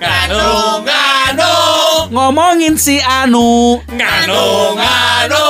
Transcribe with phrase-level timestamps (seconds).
[0.00, 1.52] Nganu, nganu,
[2.10, 4.42] Ngomongin si Anu nganu,
[4.80, 5.44] nganu,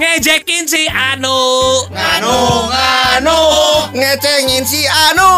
[0.00, 1.36] ngejekin si Anu,
[1.92, 2.36] nganu,
[2.72, 3.38] nganu,
[3.92, 5.30] ngecengin si Anu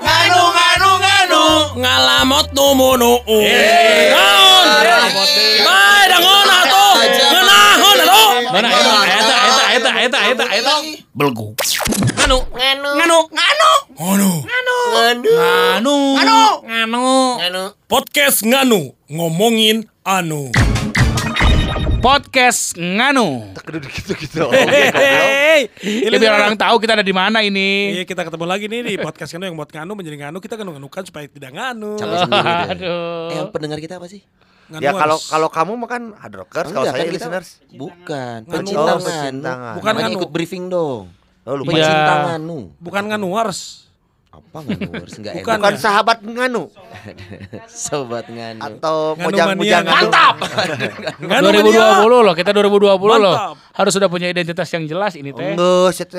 [0.00, 1.42] nganu, nganu, nganu,
[1.76, 3.20] ngalamot numunu.
[3.28, 4.16] Eh.
[4.16, 4.66] Naon?
[5.66, 6.94] Bae dangon atuh.
[7.04, 8.28] Ngeunahon atuh.
[8.48, 8.68] Mana
[9.18, 9.36] eta
[9.78, 10.74] eta eta eta eta
[11.14, 11.54] belgu
[12.18, 13.18] Nganu, nganu, nganu,
[13.94, 17.06] nganu, nganu, Anu nganu, nganu,
[17.40, 20.52] Anu Podcast nganu ngomongin anu.
[21.98, 25.66] Podcast Nganu Kedua gitu-gitu Hehehe.
[25.82, 28.94] Ya biar orang tahu kita ada di mana ini Iya kita ketemu lagi nih di
[29.00, 31.98] podcast nganu yang buat nganu menjadi nganu kita nganu nganukan supaya tidak nganu.
[31.98, 33.34] Aduh.
[33.34, 34.22] Eh, yang pendengar kita apa sih?
[34.68, 38.52] Nganu Ya kalau kalau kamu makan hard rockers Kalau saya kan kita- listeners Bukan, Nganu.
[38.54, 39.74] pencinta Oh, pencintangan.
[39.74, 40.18] Bukan Namanya nganu.
[40.20, 41.02] ikut briefing dong.
[41.42, 41.72] Oh lupa.
[41.72, 42.58] Pencinta nganu.
[42.76, 43.60] bukan nganu harus.
[44.28, 44.90] Apa nganu?
[44.94, 45.56] Harus enggak Bukan.
[45.56, 46.62] Bukan sahabat nganu
[47.66, 48.60] Sobat nganu.
[48.60, 49.84] Atau mojang-mojang.
[49.84, 50.34] Mantap.
[51.24, 51.72] Nganu 2020
[52.22, 53.34] loh, kita 2020 loh.
[53.34, 53.56] Mantap.
[53.72, 55.56] Harus sudah punya identitas yang jelas ini teh.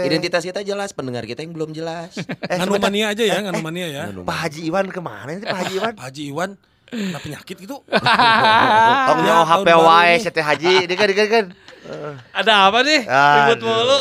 [0.01, 2.17] Identitas kita jelas, pendengar kita yang belum jelas.
[2.17, 4.03] Eh, Nganu mania aja ya, nganu mania ya.
[4.09, 4.23] Nganu.
[4.23, 5.93] Pak Haji Iwan ke mana sih Pak Haji Iwan?
[5.93, 6.49] Pak Haji Iwan
[6.89, 7.81] kena penyakit gitu.
[9.07, 11.45] Tong Ya, nyawa tahun HP wae teh Haji, dia kan, kan.
[12.33, 13.01] Ada apa nih?
[13.07, 13.97] Ribut mulu.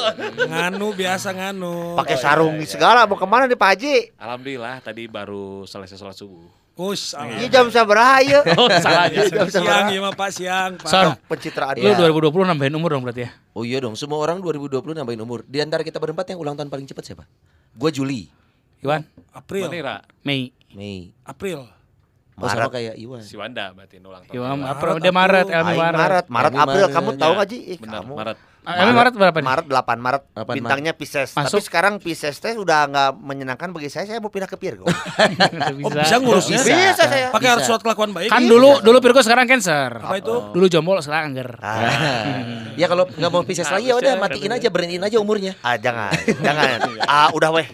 [0.48, 1.97] Nganu biasa nganu.
[1.97, 3.97] Pakai sarung segala mau ke mana nih Pak Haji?
[4.20, 6.45] Alhamdulillah tadi baru selesai sholat subuh.
[6.78, 8.39] Us, Ini jam sabaraha ya?
[8.55, 9.27] Oh, salah ya.
[9.27, 10.86] Jam siang ya mah Pak siang, Pak.
[10.86, 11.98] Son, Pencitraan lu ya.
[11.98, 13.34] 2020 nambahin umur dong berarti ya?
[13.50, 15.42] Oh iya dong, semua orang 2020 nambahin umur.
[15.42, 17.25] Di antara kita berempat yang ulang tahun paling cepat siapa?
[17.75, 18.30] Gua Juli,
[18.78, 19.02] Iwan,
[19.34, 19.67] April.
[19.67, 20.55] Manira, Mei.
[20.70, 21.11] Mei.
[21.27, 21.67] April.
[22.39, 22.70] Oh, sama Maret.
[22.72, 23.20] kayak Iwan.
[23.20, 24.33] si Wanda berarti ulang tahun.
[24.33, 25.55] Iwan, Maret, April, dia Maret, April.
[25.55, 25.98] Elmi Aing Maret.
[25.98, 27.19] Maret, Maret, April Maret, kamu ya.
[27.19, 27.58] tahu nggak Ji?
[27.58, 28.14] Ih, Benar, kamu.
[28.14, 28.39] Maret.
[28.61, 29.47] Ah, Elmi Maret berapa nih?
[29.48, 30.22] Maret 8 Maret.
[30.36, 31.30] 8 Bintangnya Pisces.
[31.33, 31.56] Masuk.
[31.56, 34.05] Tapi sekarang Pisces teh udah nggak menyenangkan bagi saya.
[34.05, 34.84] Saya mau pindah ke Virgo.
[35.78, 36.58] Oh, bisa ngurusnya.
[36.58, 36.75] Bisa.
[36.92, 37.27] Bisa saya.
[37.30, 37.70] Pakai harus Bisa.
[37.70, 38.28] surat kelakuan baik.
[38.28, 38.50] Kan Iya.
[38.50, 39.89] dulu dulu Virgo sekarang Cancer.
[39.96, 40.34] Apa itu?
[40.52, 41.48] Dulu jomblo sekarang angger.
[41.58, 45.57] Ah, ya kalau nggak mau Pisces lagi ya udah matiin aja, berhentiin aja umurnya.
[45.61, 46.13] ah, jangan,
[46.46, 46.79] jangan.
[47.02, 47.67] Ah, udah weh.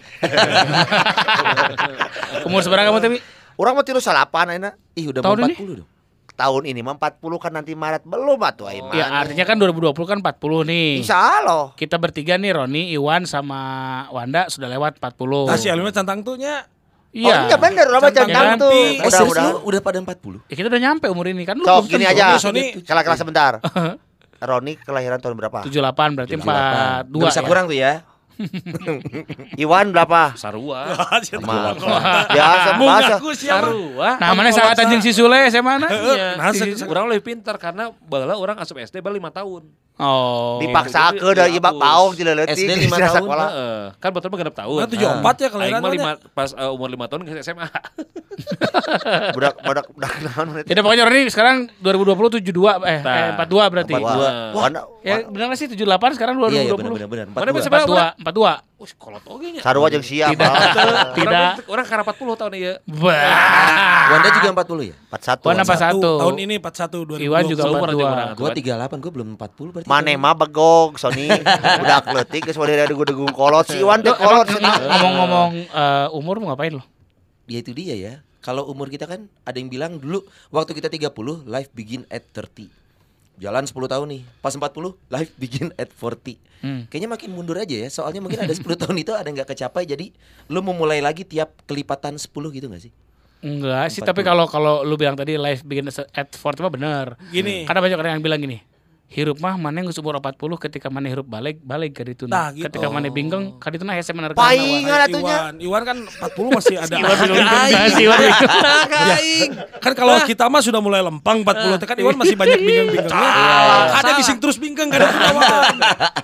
[2.45, 3.17] Umur seberapa kamu tapi?
[3.55, 4.69] Orang mau tiru salapan aina.
[4.93, 5.55] Ih, udah Tahun mau ini?
[5.55, 5.89] 40 dong.
[6.35, 8.93] Tahun ini mah 40 kan nanti Maret belum atuh aing mah.
[8.93, 10.89] Ya artinya kan 2020 kan 40 nih.
[10.99, 11.71] Insya Allah.
[11.73, 13.59] Kita bertiga nih Roni, Iwan sama
[14.09, 15.47] Wanda sudah lewat 40.
[15.47, 16.67] Ah, si Elmi mah cantang tuh nya.
[17.15, 17.55] Oh, Iya.
[17.55, 18.59] bener lah Centang macam ganti.
[18.59, 18.71] tuh.
[18.75, 19.47] Eh, Mudah-mudahan.
[19.47, 20.43] lu udah pada 40?
[20.45, 22.35] Ya kita udah nyampe umur ini kan lu Sok gini aja.
[22.35, 22.83] Sony.
[22.83, 23.63] Kelas-kelas sebentar.
[24.43, 25.63] Roni kelahiran tahun berapa?
[25.63, 25.71] 78
[26.11, 26.43] berarti 78.
[26.43, 27.47] 42 Nggak bisa ya.
[27.47, 27.91] kurang tuh ya.
[29.63, 30.35] Iwan berapa?
[30.35, 30.91] Sarua.
[32.29, 33.15] Biasa, Mung bahasa.
[33.33, 34.09] Sarua.
[34.17, 35.87] Nah, mana sahabat anjing si Sule saya mana?
[36.05, 36.37] Iya.
[36.37, 36.51] Nah,
[36.85, 39.63] Orang lebih pintar karena bala orang asup SD bala 5 tahun.
[39.95, 40.59] Oh.
[40.59, 43.19] Dipaksa ke dari ibak paong dileletik SD di lima sisa tahun.
[43.23, 43.47] sekolah.
[43.47, 43.83] Heeh.
[43.95, 44.77] Kan betul mah genep tahun.
[44.77, 45.95] Nah, 74 ya Aing kelahiran mah mana?
[45.95, 47.67] lima, pas umur 5 tahun ke SMA.
[49.31, 50.47] Budak budak budak naon?
[50.59, 53.93] Ya udah, pokoknya Roni sekarang 2020 72 eh, Nah, eh 42 berarti.
[53.95, 54.03] 42.
[54.03, 54.51] Wah, Wah.
[54.51, 56.75] Wanda- Ya benar sih 78 sekarang Iya, iya 2020.
[56.75, 58.15] benar benar benar.
[58.19, 58.24] 42.
[58.25, 58.81] 42, 42.
[58.81, 59.61] Wih, kolot oge nya.
[59.61, 60.33] Sarua jeung siap.
[60.33, 60.51] Tidak.
[61.13, 61.69] Tidak.
[61.69, 62.73] Orang, karena 40 tahun ya.
[62.97, 64.03] Wah.
[64.11, 64.95] Wanda juga 40 ya?
[65.13, 65.45] 41.
[65.45, 66.11] Wanda pas- 41.
[66.19, 67.21] Tahun ini 41 2020.
[67.21, 68.09] Iwan juga Seumuran aja 42.
[68.09, 68.27] orang.
[68.33, 69.87] Gua 38, gua belum 40 berarti.
[69.87, 71.29] Mane mah begog Sony
[71.79, 74.49] budak leutik geus wadere degung-degung kolot si Iwan teh kolot.
[74.49, 76.83] ngomong-ngomong eh, umur mau ngapain lo?
[77.45, 78.13] Ya itu dia ya.
[78.41, 81.13] Kalau umur kita kan ada yang bilang dulu waktu kita 30
[81.45, 82.69] life begin at 30.
[83.37, 84.21] Jalan 10 tahun nih.
[84.39, 86.39] Pas 40 life begin at 40.
[86.63, 86.81] Hmm.
[86.87, 87.87] Kayaknya makin mundur aja ya.
[87.91, 90.11] Soalnya mungkin ada 10 tahun itu ada nggak kecapai jadi
[90.47, 92.93] lu memulai lagi tiap kelipatan 10 gitu gak sih?
[93.45, 94.09] Enggak sih, 40.
[94.09, 97.05] tapi kalau kalau lu bilang tadi life begin at 40 mah bener.
[97.29, 97.67] Gini.
[97.69, 98.57] Karena banyak orang yang bilang gini.
[99.05, 100.33] Hirup mah mana yang umur 40
[100.65, 102.65] ketika mana hirup balik balik ke ditu Nah, gitu.
[102.65, 104.33] Ketika mana bingung ka ditu hese menerka.
[104.33, 105.37] Paingan atunya.
[105.37, 105.97] Iwan, Iwan kan
[106.33, 106.95] 40 masih ada.
[106.97, 108.35] Masih Iwan bingung.
[109.05, 109.17] Ya,
[109.77, 113.29] kan kalau kita mah sudah mulai lempang 40 teh kan Iwan masih banyak bingung-bingungnya.
[114.01, 115.75] Ada bising terus bingung kan Iwan.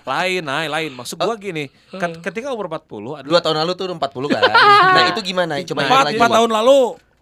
[0.02, 0.92] lain, nah, lain.
[0.98, 1.70] Maksud gua gini,
[2.26, 4.02] ketika umur 40 adalah Dua tahun lalu tuh 40
[4.34, 4.42] kan.
[4.98, 5.54] nah itu gimana?
[5.64, 6.18] Coba ingat Empat lagi.
[6.18, 6.80] empat tahun lalu.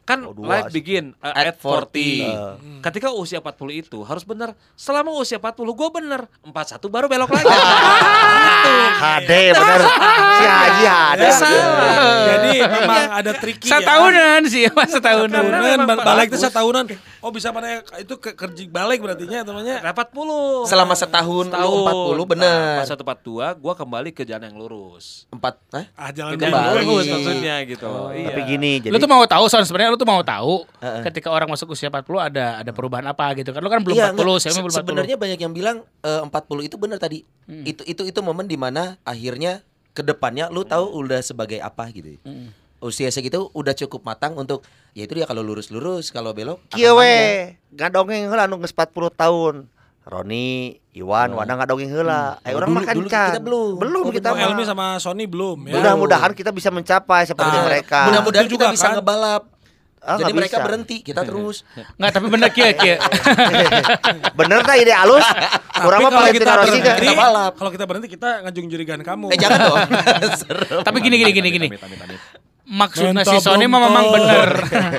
[0.10, 2.82] Kan Oh, dua life begin uh, At at 40.
[2.82, 2.82] 40.
[2.82, 4.58] Ketika usia 40 itu harus benar.
[4.74, 6.22] Selama usia 40 gua bener.
[6.42, 7.46] 41 baru belok lagi.
[9.00, 9.82] Hade bener.
[10.40, 11.28] Si Haji hade.
[11.30, 11.36] Ya,
[12.26, 13.80] Jadi memang ada tricky ya.
[13.80, 15.44] Setahunan sih, mas setahunan.
[15.46, 16.84] Tahunan, memang balik itu setahunan.
[17.20, 19.84] Oh bisa mana itu ke kerja balik berartinya temannya.
[19.84, 20.66] Nah, 40.
[20.72, 21.76] Selama setahun lu
[22.16, 22.80] 40 bener.
[22.80, 25.28] Nah, pas 142 gua kembali ke jalan yang lurus.
[25.28, 25.86] Empat, eh?
[26.00, 27.92] Ah jalan Ke jalan yang lurus maksudnya gitu.
[28.16, 28.28] iya.
[28.32, 31.04] Tapi gini jadi Lu tuh mau tahu Son sebenarnya lu tuh mau tahu Heeh.
[31.04, 33.60] ketika orang masuk usia 40 ada ada perubahan apa gitu kan.
[33.60, 34.40] Lu kan belum Iya, 40, enggak.
[34.40, 34.80] saya belum 40.
[34.80, 36.32] Sebenarnya banyak yang bilang eh, 40
[36.64, 37.28] itu benar tadi.
[37.44, 37.64] Hmm.
[37.64, 39.60] Itu itu itu momen di mana akhirnya
[39.92, 42.16] ke depannya lu tahu udah sebagai apa gitu.
[42.80, 44.64] Usia segitu udah cukup matang untuk
[44.94, 47.60] ya itu dia kalau lurus-lurus, kalau belok akan Kieu panjang.
[47.68, 49.56] we, ngadongeng heula anu geus 40 tahun.
[50.02, 52.40] Roni, Iwan, Wana ngadongeng heula.
[52.42, 53.30] Eh Oh, orang dulu- makan dulu can.
[53.30, 53.72] kita belum.
[53.78, 55.76] Belum Oh, kita Elmi sama Sony belum ya.
[55.76, 58.08] Mudah-mudahan kita bisa mencapai seperti Nah, mereka.
[58.08, 58.96] Mudah-mudahan kita juga bisa kan.
[58.98, 59.44] ngebalap.
[60.00, 60.66] Ah, Jadi mereka bisa.
[60.66, 61.68] berhenti, kita terus.
[62.00, 62.96] Nggak, tapi bener kia kia.
[64.40, 65.28] Bener tak ide halus?
[65.76, 67.54] Kurang mah kalau kita berhenti, kita balap.
[67.60, 69.28] kalau kita berhenti kita ngajung jurigan kamu.
[69.36, 69.80] Eh jangan dong.
[70.40, 70.82] Serem.
[70.88, 71.68] tapi gini gini gini gini.
[72.64, 74.50] Maksudnya si Sony mah memang bener.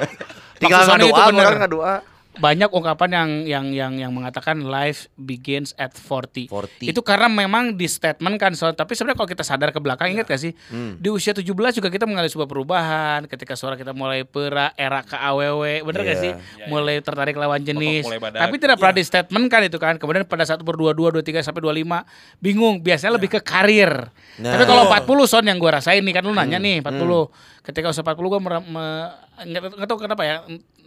[0.61, 1.47] Tinggal Sony itu ngadua, bener.
[1.49, 1.93] orang ngadua.
[2.41, 6.49] Banyak ungkapan yang yang yang yang mengatakan life begins at 40.
[6.49, 6.89] 40.
[6.89, 10.25] Itu karena memang di statement kan so, tapi sebenarnya kalau kita sadar ke belakang ingat
[10.25, 10.57] gak sih?
[10.97, 11.45] Di usia 17
[11.77, 16.17] juga kita mengalami sebuah perubahan ketika suara kita mulai pera era ke AWW, bener gak
[16.17, 16.25] Iya.
[16.25, 16.33] sih?
[16.73, 18.09] Mulai tertarik lawan jenis.
[18.09, 20.01] Tapi tidak pernah di statement kan itu kan.
[20.01, 22.09] Kemudian pada saat umur 22, 23 sampai 25
[22.41, 24.09] bingung, biasanya lebih ke karir.
[24.41, 24.57] Nah.
[24.57, 27.29] Tapi kalau 40 son yang gua rasain nih kan lu nanya nih 40.
[27.61, 30.37] Ketika usia 40 gua nggak tahu kenapa ya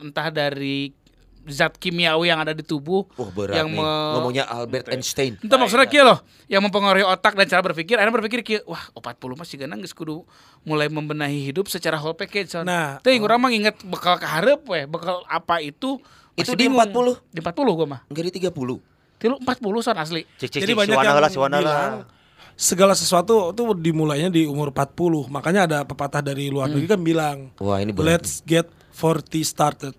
[0.02, 1.03] entah dari
[1.46, 3.78] zat kimiawi yang ada di tubuh Wah berat yang nih.
[3.78, 5.36] me- Ngomongnya Albert Einstein.
[5.36, 7.96] Itu maksudnya kia loh, yang mempengaruhi otak dan cara berpikir.
[7.96, 10.24] Akhirnya berpikir kia, wah, oh, 40 masih ganang geus kudu
[10.62, 12.48] mulai membenahi hidup secara whole package.
[12.50, 12.64] Son.
[12.64, 16.00] Nah, Teuing urang mah inget bekal keharep weh, bekal apa itu
[16.34, 17.20] Itu masih di bingung.
[17.20, 17.30] 40?
[17.30, 18.02] Di 40 gua mah.
[18.08, 18.80] Enggak di 30.
[19.20, 19.48] Tilu 40
[19.80, 20.22] son asli.
[20.34, 22.06] Cik cik Jadi cik banyak yang bilang heula.
[22.54, 25.26] segala sesuatu itu dimulainya di umur 40.
[25.28, 29.94] Makanya ada pepatah dari luar negeri kan bilang, Wah, ini berat let's get 40 started.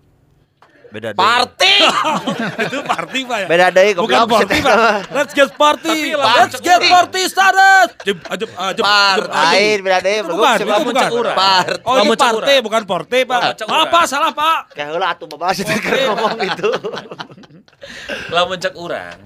[0.95, 1.19] Beda deui.
[1.19, 1.75] Party.
[2.71, 3.47] itu party Pak ya?
[3.51, 4.79] Beda deui Bukan party Pak.
[5.11, 6.15] Let's get party.
[6.15, 7.87] Let's get party started.
[8.07, 8.83] Jeb, ajeb, ajeb.
[9.27, 10.19] Lain beda deui.
[10.23, 11.35] Itu bukan, itu bukan.
[11.35, 11.83] Party.
[11.83, 12.63] Oh, ini party urang.
[12.63, 13.39] bukan porte, Pak.
[13.67, 14.07] Apa urang.
[14.07, 14.71] salah, Pak?
[14.71, 16.71] Kayak heula atuh babas itu keur ngomong gitu.
[18.31, 19.19] Lamun cek urang.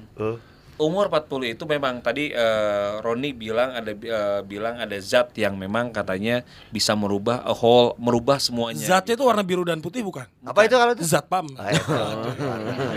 [0.79, 5.91] Umur 40 itu memang tadi eh, Roni bilang ada eh, bilang ada zat yang memang
[5.91, 8.79] katanya bisa merubah a whole merubah semuanya.
[8.79, 10.23] Zatnya itu warna biru dan putih bukan?
[10.47, 11.03] Apa itu kalau itu?
[11.03, 11.51] Zat pam.
[11.59, 11.83] Ah, itu.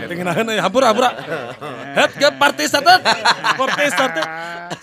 [0.07, 1.11] Tengenahan ya, hampura, hampura.
[1.91, 3.03] Head get party started.
[3.59, 4.25] Party started.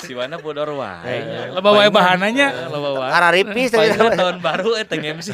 [0.04, 1.50] Si mana bodor wae.
[1.56, 3.08] Lo bawa bahananya, lo bawa.
[3.16, 3.96] Arah ripis tadi.
[3.96, 5.32] Paling tahun baru eh teng MC.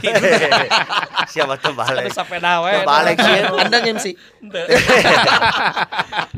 [1.34, 2.14] Siapa tuh balik?
[2.14, 2.86] Sepeda wae.
[2.86, 3.36] Balik sih.
[3.42, 4.06] Anda MC.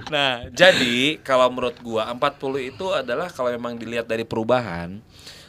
[0.09, 2.19] Nah, jadi kalau menurut gua 40
[2.67, 5.01] itu adalah kalau memang dilihat dari perubahan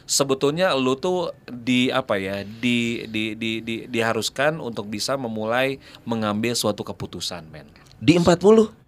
[0.04, 6.52] sebetulnya lu tuh di apa ya di di di, di diharuskan untuk bisa memulai mengambil
[6.52, 7.70] suatu keputusan men
[8.00, 8.32] Di 40.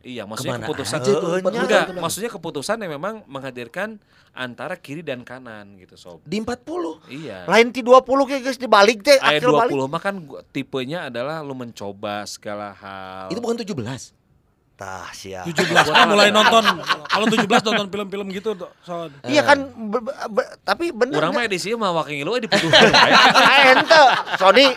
[0.02, 4.00] iya maksudnya Ke mana keputusan aja tuh, enggak maksudnya keputusan yang memang menghadirkan
[4.32, 7.12] antara kiri dan kanan gitu sob Di 40.
[7.12, 9.72] iya Lain ti 20 kayak guys dibalik teh Ayat akhir balik.
[9.76, 13.28] 20 mah kan gua- tipenya adalah lu mencoba segala hal.
[13.28, 14.16] Itu bukan 17.
[14.72, 15.44] Tah sia.
[15.44, 16.64] 17 kan mulai nonton.
[17.04, 19.12] Kalau 17 nonton film-film gitu, Son.
[19.22, 21.20] Iya kan be- be- tapi bener.
[21.20, 22.66] Urang mah edisi mah waking lu diputuh.
[23.42, 24.02] Ah, ente.
[24.34, 24.72] Sony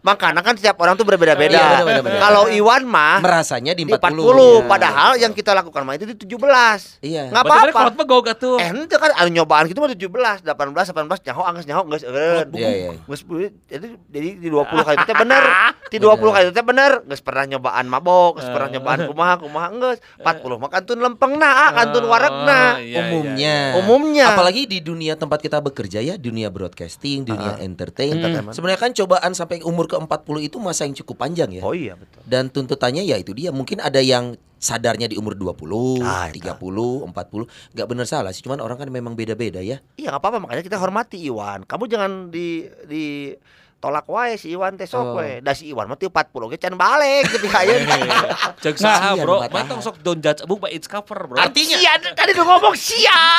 [0.00, 1.80] makanya kan setiap orang tuh berbeda-beda.
[1.80, 1.96] Iya.
[2.18, 4.20] Kalau Iwan mah Merasanya di di 40.
[4.20, 4.58] 40, Iya.
[4.64, 7.00] padahal yang kita lakukan mah itu di 17.
[7.00, 7.32] Iya.
[7.32, 7.94] Nggak Berarti apa-apa.
[7.96, 8.56] kalau goga tuh.
[8.58, 12.46] Eh ente kan anu nyobaan gitu mah 17, 18, 18 nyaho angges nyaho geus eureun.
[12.52, 12.90] Iya, iya.
[13.02, 13.22] Geus
[13.64, 15.42] jadi jadi di 20 kali itu teh bener.
[15.88, 17.00] Di 20 kali itu teh bener.
[17.02, 19.98] Geus pernah nyobaan mabok, geus pernah nyobaan kumaha kumaha geus.
[20.18, 22.60] 40 mah kantun lempengna, ah, kantun waregna.
[22.76, 23.56] Oh, iya, umumnya.
[23.78, 24.26] Umumnya.
[24.34, 28.12] Apalagi di dunia tempat kita bekerja ya, dunia broadcasting, dunia entertain.
[28.14, 28.54] Entertainment.
[28.54, 31.62] Sebenarnya kan cobaan sampai umur ke-40 itu masa yang cukup panjang ya.
[31.62, 32.20] Oh iya betul.
[32.26, 33.54] Dan tuntutannya ya itu dia.
[33.54, 36.42] Mungkin ada yang sadarnya di umur 20, Ah, itu.
[36.42, 37.46] 30, 40.
[37.78, 39.78] nggak benar salah sih, cuman orang kan memang beda-beda ya.
[39.94, 41.62] Iya nggak apa-apa makanya kita hormati Iwan.
[41.62, 43.30] Kamu jangan di di
[43.78, 45.16] tolak wae si Iwan teh sok Oh.
[45.16, 45.38] we.
[45.38, 47.94] Da si Iwan mah teu 40 ge can balik gitu ayeuna.
[48.62, 51.38] Cek saha Kasihan, bro, mantong sok don't judge a book by its cover bro.
[51.38, 53.20] Artinya sia tadi udah ngomong sia.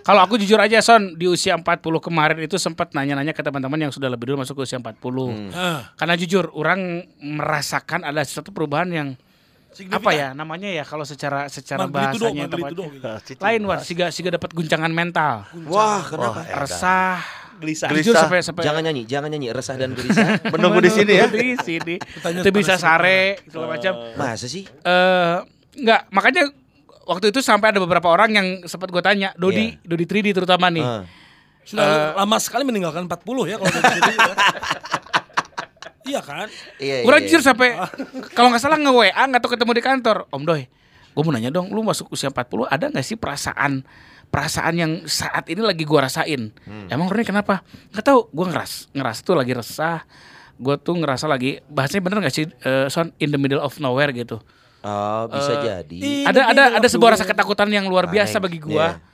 [0.00, 3.92] Kalau aku jujur aja Son, di usia 40 kemarin itu sempat nanya-nanya ke teman-teman yang
[3.92, 4.96] sudah lebih dulu masuk ke usia 40.
[5.52, 9.08] Ah, Karena jujur, orang merasakan ada sesuatu perubahan yang
[9.70, 10.00] signifikan.
[10.00, 13.12] apa ya namanya ya kalau secara secara Magnitudo, bahasanya magnitudo tepatnya.
[13.22, 13.38] gitu.
[13.38, 16.42] lain war siga siga dapat guncangan mental Wah, kenapa?
[16.42, 17.22] Wah, resah
[17.60, 17.88] Gelisah.
[17.88, 18.20] jujur Gelisah.
[18.22, 20.40] sampai sampai Jangan nyanyi, jangan nyanyi resah dan gelisah.
[20.52, 21.28] Menunggu di sini ya.
[21.28, 24.64] di sini itu bisa sare segala macam Masa sih?
[24.64, 25.36] eh
[25.76, 26.48] enggak makanya
[27.02, 30.82] waktu itu sampai ada beberapa orang yang sempat gue tanya Dodi Dodi 3D terutama nih
[30.82, 31.04] Ah.
[31.60, 31.86] Sudah
[32.16, 34.10] lama sekali meninggalkan 40 ya kalau gitu.
[34.10, 34.34] ya.
[36.02, 36.48] Iya kan?
[36.80, 37.46] Iya, Orang iya, jujur iya.
[37.46, 37.68] sampai
[38.32, 40.16] kalau nggak salah nge WA nggak tahu ketemu di kantor.
[40.26, 40.62] Om Doi,
[41.06, 43.84] gue mau nanya dong, lu masuk usia 40 ada nggak sih perasaan
[44.30, 46.54] perasaan yang saat ini lagi gua rasain?
[46.86, 47.66] Emang Roni kenapa?
[47.90, 50.06] Nggak tahu, gue ngeras ngeras tuh lagi resah.
[50.56, 54.12] Gue tuh ngerasa lagi bahasanya bener nggak sih eh, son in the middle of nowhere
[54.12, 54.38] gitu.
[54.80, 55.92] Oh, bisa jadi.
[55.92, 58.44] Ini ada ada ada sebuah rasa ketakutan yang luar biasa Aneh.
[58.48, 58.96] bagi gua.
[58.96, 59.08] Iya.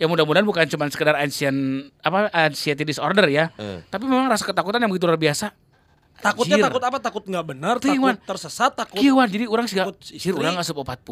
[0.00, 1.54] Ya mudah-mudahan bukan cuma sekedar ancient
[2.02, 3.52] apa anxiety disorder ya.
[3.54, 3.86] Eh.
[3.86, 5.54] Tapi memang rasa ketakutan yang begitu luar biasa.
[6.18, 6.66] Takutnya Anjir.
[6.70, 6.98] takut apa?
[7.02, 8.14] Takut nggak benar, Tuh, takut Iwan.
[8.22, 10.30] tersesat, takut Kieu Wan, jadi orang sih takut istri.
[10.30, 11.02] orang asup 40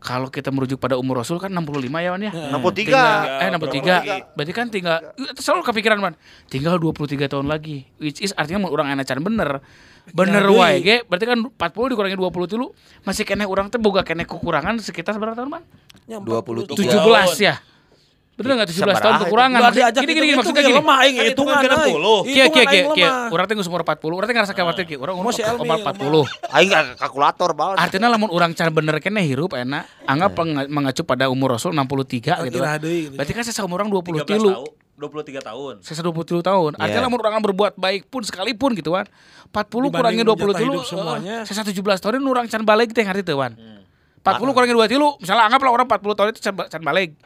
[0.00, 2.32] kalau kita merujuk pada umur Rasul kan 65 ya Wan ya.
[2.32, 2.76] 63.
[2.76, 3.10] Tinggal,
[3.40, 3.56] eh 63.
[3.56, 4.96] Berapa Berarti kan tinggal
[5.40, 6.14] selalu kepikiran man.
[6.52, 7.88] Tinggal 23 tahun lagi.
[7.98, 9.64] Which is artinya urang enacan bener.
[10.12, 10.96] Bener wae ge.
[11.08, 12.66] Berarti kan 40 dikurangi 20 dulu
[13.02, 15.62] masih kene urang teh boga kene kekurangan sekitar berapa tahun man?
[16.06, 16.76] Ya, 23.
[16.76, 17.58] 17 ya.
[18.36, 19.58] Bener enggak 17 tahun kekurangan?
[19.58, 20.76] Nggak diajak Gini gini maksudnya ya gini.
[20.76, 22.18] lemah aing Kan itu hitungan kan genep puluh.
[22.22, 23.08] Kia kia kia kia.
[23.08, 23.32] lemah.
[23.32, 24.98] Urang teh geus umur 40, urang teh ngerasa khawatir kieu.
[24.98, 26.52] Urang umur Masih Elmi, umur 40.
[26.52, 27.76] Aing kalkulator banget.
[27.80, 32.44] Artinya lamun orang cara bener kene hirup enak, anggap penga- mengacu pada umur Rasul 63
[32.44, 32.60] gitu.
[32.60, 32.84] Kira kan.
[33.16, 34.50] Berarti kan saya sama orang 20 13 tilu.
[34.52, 35.74] tahun, 23 tahun.
[35.80, 36.70] Saya 20 tahun.
[36.74, 37.06] Artinya Iya.
[37.08, 39.08] lamun orang berbuat baik pun sekalipun gitu kan.
[39.46, 40.78] 40 Dibanding kurangi 20 jatah tilu.
[40.82, 41.36] semuanya.
[41.42, 43.56] Saya 17 tahun ini orang can balik teh ngerti teu wan.
[44.18, 47.16] 40 kurangi 2 tilu, misalnya anggaplah orang 40 tahun itu can can balik.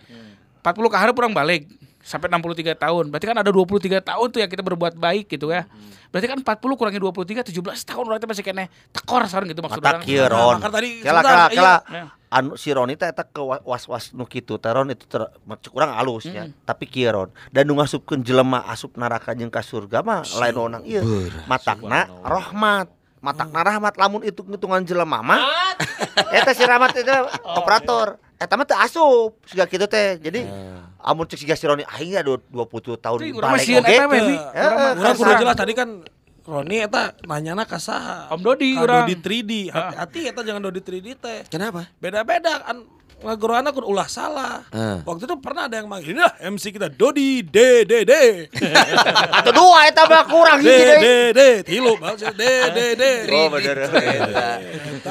[0.61, 1.62] 40 ke hareup orang balik
[2.00, 3.05] sampai 63 tahun.
[3.09, 5.69] Berarti kan ada 23 tahun tuh yang kita berbuat baik gitu ya.
[6.11, 9.79] Berarti kan 40 kurangi 23 17 tahun orang teh masih kene tekor sareng gitu maksud
[9.79, 10.02] orang.
[10.02, 10.55] kieu Nah, Ron.
[10.59, 11.47] maka tadi Kela kela iya.
[11.50, 11.76] kela.
[11.87, 12.05] Ya.
[12.31, 15.71] Anu si Ron itu eta ke wa- was-was nu kitu teh Ron itu ter, cek
[15.71, 16.50] urang halusnya.
[16.62, 17.31] Tapi kieu Ron.
[17.49, 21.02] Dan nu ngasupkeun jelema asup neraka jeung ka surga mah lain onang ieu.
[21.45, 22.90] Matakna rahmat.
[23.21, 25.38] Matakna rahmat lamun itu ngitungan jelema mah.
[26.33, 27.12] Eta si rahmat itu
[27.61, 28.19] operator.
[28.40, 30.16] Eta mah teu asup siga kitu teh.
[30.16, 30.49] Jadi
[30.97, 32.49] amun cek siga si Roni aing ya 20
[32.97, 33.92] tahun balik masih oge.
[33.92, 34.37] eta we, Wi.
[34.56, 35.88] Eh, Urang eh, kudu jelas tadi kan
[36.49, 38.32] Roni eta nanyana ka saha?
[38.32, 39.04] Om Dodi urang.
[39.04, 39.52] Dodi 3D.
[39.68, 41.38] Hati-hati eta jangan Dodi 3D teh.
[41.52, 41.92] Kenapa?
[42.00, 42.80] Beda-beda kan
[43.21, 44.65] ngagoroana kun ulah salah.
[44.73, 45.05] Ah.
[45.05, 48.12] Waktu itu pernah ada yang manggil, "Nah, MC kita Dodi D D D."
[49.41, 51.21] Atau dua eta mah kurang D hiji D deh.
[51.33, 51.95] D tilu
[52.37, 53.05] D D D.
[53.41, 53.77] Oh bener.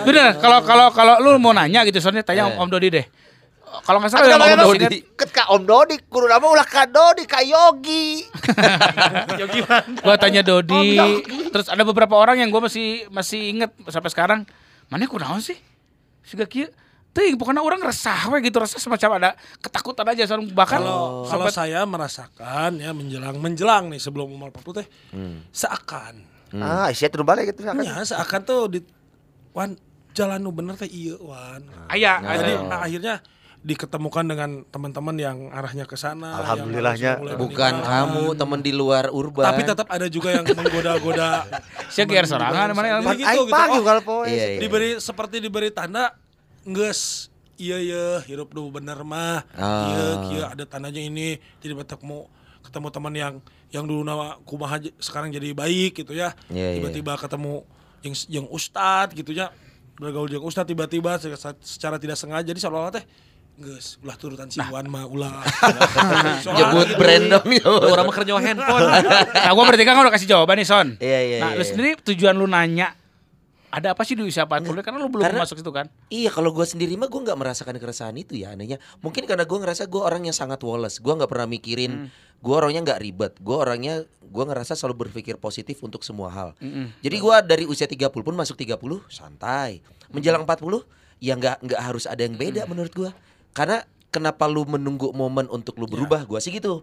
[0.06, 3.06] Bener, kalau kalau kalau lu mau nanya gitu soalnya tanya Om, Om Dodi deh.
[3.86, 4.98] Kalau nggak salah Atau yang Om Dodi.
[5.14, 8.26] Ket ka Om Dodi, kudu nama ulah ka Dodi ka Yogi.
[10.06, 10.98] Gua tanya Dodi,
[11.54, 14.40] terus ada beberapa orang yang gua masih masih inget sampai sekarang.
[14.90, 15.58] Mana kunaon sih?
[16.26, 16.70] Siga kieu.
[17.10, 19.30] Teuing pokoknya orang resah we gitu, resah semacam ada
[19.66, 24.80] ketakutan aja soalnya bahkan Kalau kalau saya merasakan ya menjelang menjelang nih sebelum umur 40
[24.84, 24.88] teh
[25.50, 27.74] seakan Ah, sia teu balik gitu ya
[28.06, 28.80] seakan tuh di
[29.54, 29.78] wan
[30.18, 31.62] jalan nu bener teh iya wan.
[31.90, 32.70] aya Jadi ada.
[32.70, 33.16] nah, akhirnya
[33.60, 36.32] diketemukan dengan teman-teman yang arahnya ke sana.
[36.32, 37.12] yang Alhamdulillahnya.
[37.36, 38.08] Bukan menikah.
[38.08, 39.46] kamu teman di luar urban.
[39.52, 41.44] Tapi tetap ada juga yang menggoda-goda.
[41.94, 43.54] Sia gear sorangan mana Jadi gitu, gitu.
[44.08, 44.24] Oh.
[44.24, 44.60] Iya, iya.
[44.64, 46.16] diberi seperti diberi tanda
[46.64, 49.84] nges iya iya hirup dulu bener mah Ah.
[49.86, 52.28] iya iya ada tandanya ini jadi batak mau
[52.62, 53.34] ketemu teman yang
[53.70, 56.76] yang dulu nama kumaha sekarang jadi baik gitu ya Iya, iya.
[56.78, 57.64] tiba-tiba ketemu
[58.00, 59.52] yang yang ustad gitu ya
[59.96, 63.06] bergaul dengan ustad tiba-tiba se- secara tidak sengaja jadi seolah-olah teh
[63.60, 65.44] Geus, ulah turutan si Wan mah ulah.
[66.48, 66.96] Nyebut gitu.
[66.96, 67.68] brand dong ya.
[67.68, 68.88] Orang mah kerja handphone.
[68.88, 70.88] Nah, gua berarti kan udah kasih jawaban nih Son.
[70.96, 71.68] Iya, iya, Nah, lu iya.
[71.68, 72.96] sendiri tujuan lu nanya
[73.70, 75.86] ada apa sih di usia 40 karena lu belum Karena- masuk situ kan?
[76.10, 78.82] Iya kalau gue sendiri mah gue nggak merasakan keresahan itu ya anehnya.
[79.00, 80.98] Mungkin karena gue ngerasa gue orang yang sangat woles.
[80.98, 82.10] Gue nggak pernah mikirin.
[82.42, 83.34] Gue orangnya nggak ribet.
[83.38, 86.50] Gue orangnya gue ngerasa selalu berpikir positif untuk semua hal.
[87.00, 89.86] Jadi gue dari usia 30 pun masuk 30 santai.
[90.10, 90.82] Menjelang 40
[91.22, 93.12] ya nggak nggak harus ada yang beda menurut gue.
[93.54, 96.26] Karena kenapa lu menunggu momen untuk lu berubah?
[96.26, 96.82] Gua sih gitu.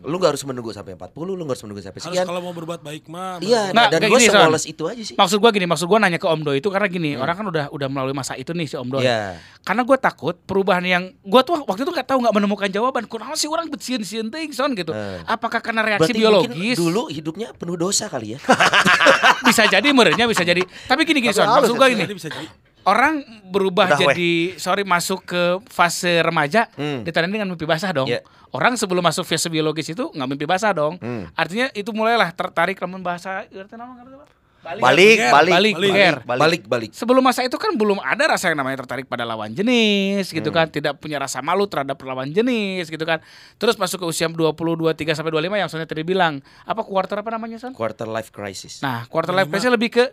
[0.00, 2.26] Lu nggak harus menunggu sampai 40, lu nggak harus menunggu sampai Harus sekian.
[2.26, 3.38] kalau mau berbuat baik mah.
[3.38, 5.14] Iya, Nah, nah, dan gue sewoles itu aja sih.
[5.14, 7.64] Maksud gua gini, maksud gua nanya ke Om Doi itu karena gini, orang kan udah
[7.70, 9.02] udah melalui masa itu nih si Om Doi.
[9.02, 9.38] Iya.
[9.60, 13.02] Karena gue takut perubahan yang gua tuh waktu itu nggak tahu nggak menemukan jawaban.
[13.04, 14.90] Kenapa sih orang betsian-sian teuing son gitu?
[14.90, 15.22] Eh.
[15.24, 16.76] Apakah karena reaksi Berarti biologis?
[16.76, 18.38] dulu hidupnya penuh dosa kali ya.
[19.48, 20.60] bisa jadi merenya bisa jadi.
[20.60, 22.14] Tapi gini gini son, maksud gua Jadi gini.
[22.14, 22.46] bisa jadi.
[22.84, 27.00] Orang berubah Udah, jadi sorry masuk ke fase remaja Hmm.
[27.00, 28.08] ditandai dengan mimpi basah dong.
[28.08, 28.20] Iya.
[28.52, 31.00] Orang sebelum masuk fase biologis itu nggak mimpi basah dong.
[31.00, 31.26] Hmm.
[31.32, 34.26] Artinya itu mulailah tertarik lamun bahasa ngerti nama ngerti apa?
[34.64, 36.14] Balik, Balik, balik, balik, balik.
[36.24, 36.90] Balik balik.
[36.96, 40.56] Sebelum masa itu kan belum ada rasa yang namanya tertarik pada lawan jenis gitu Hmm.
[40.56, 43.20] kan, tidak punya rasa malu terhadap lawan jenis gitu kan.
[43.60, 47.28] Terus masuk ke usia 20, 23 sampai 25 yang Sonya tadi bilang, apa quarter apa
[47.28, 47.76] namanya Son?
[47.76, 48.80] Quarter life crisis.
[48.80, 50.04] Nah, quarter life crisis lebih ke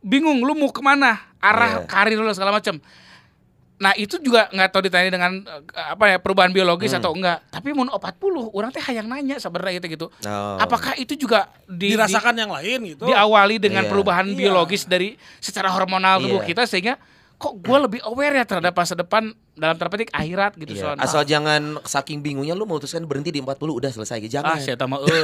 [0.00, 1.86] bingung lu mau ke mana, arah Iya.
[1.86, 2.78] karir lu segala macam.
[3.76, 5.60] Nah itu juga nggak tahu ditanya dengan eh,
[5.92, 7.00] apa ya perubahan biologis Hmm.
[7.04, 7.44] atau enggak.
[7.52, 10.06] Tapi mau 40 orang teh hayang nanya sebenarnya gitu gitu.
[10.24, 10.56] Oh.
[10.56, 13.04] Apakah itu juga di, Dirasakan yang lain gitu.
[13.04, 13.90] di, diawali dengan Iya.
[13.92, 14.36] perubahan Iya.
[14.36, 16.48] biologis dari secara hormonal tubuh Iya.
[16.48, 16.96] kita sehingga
[17.36, 20.96] kok gue lebih aware ya terhadap masa depan dalam tanda petik akhirat gitu Iya, Son.
[20.96, 24.36] Asal jangan saking bingungnya lu memutuskan berhenti di 40 udah selesai gitu.
[24.36, 24.58] ah Jangan.
[24.58, 25.20] saya euy.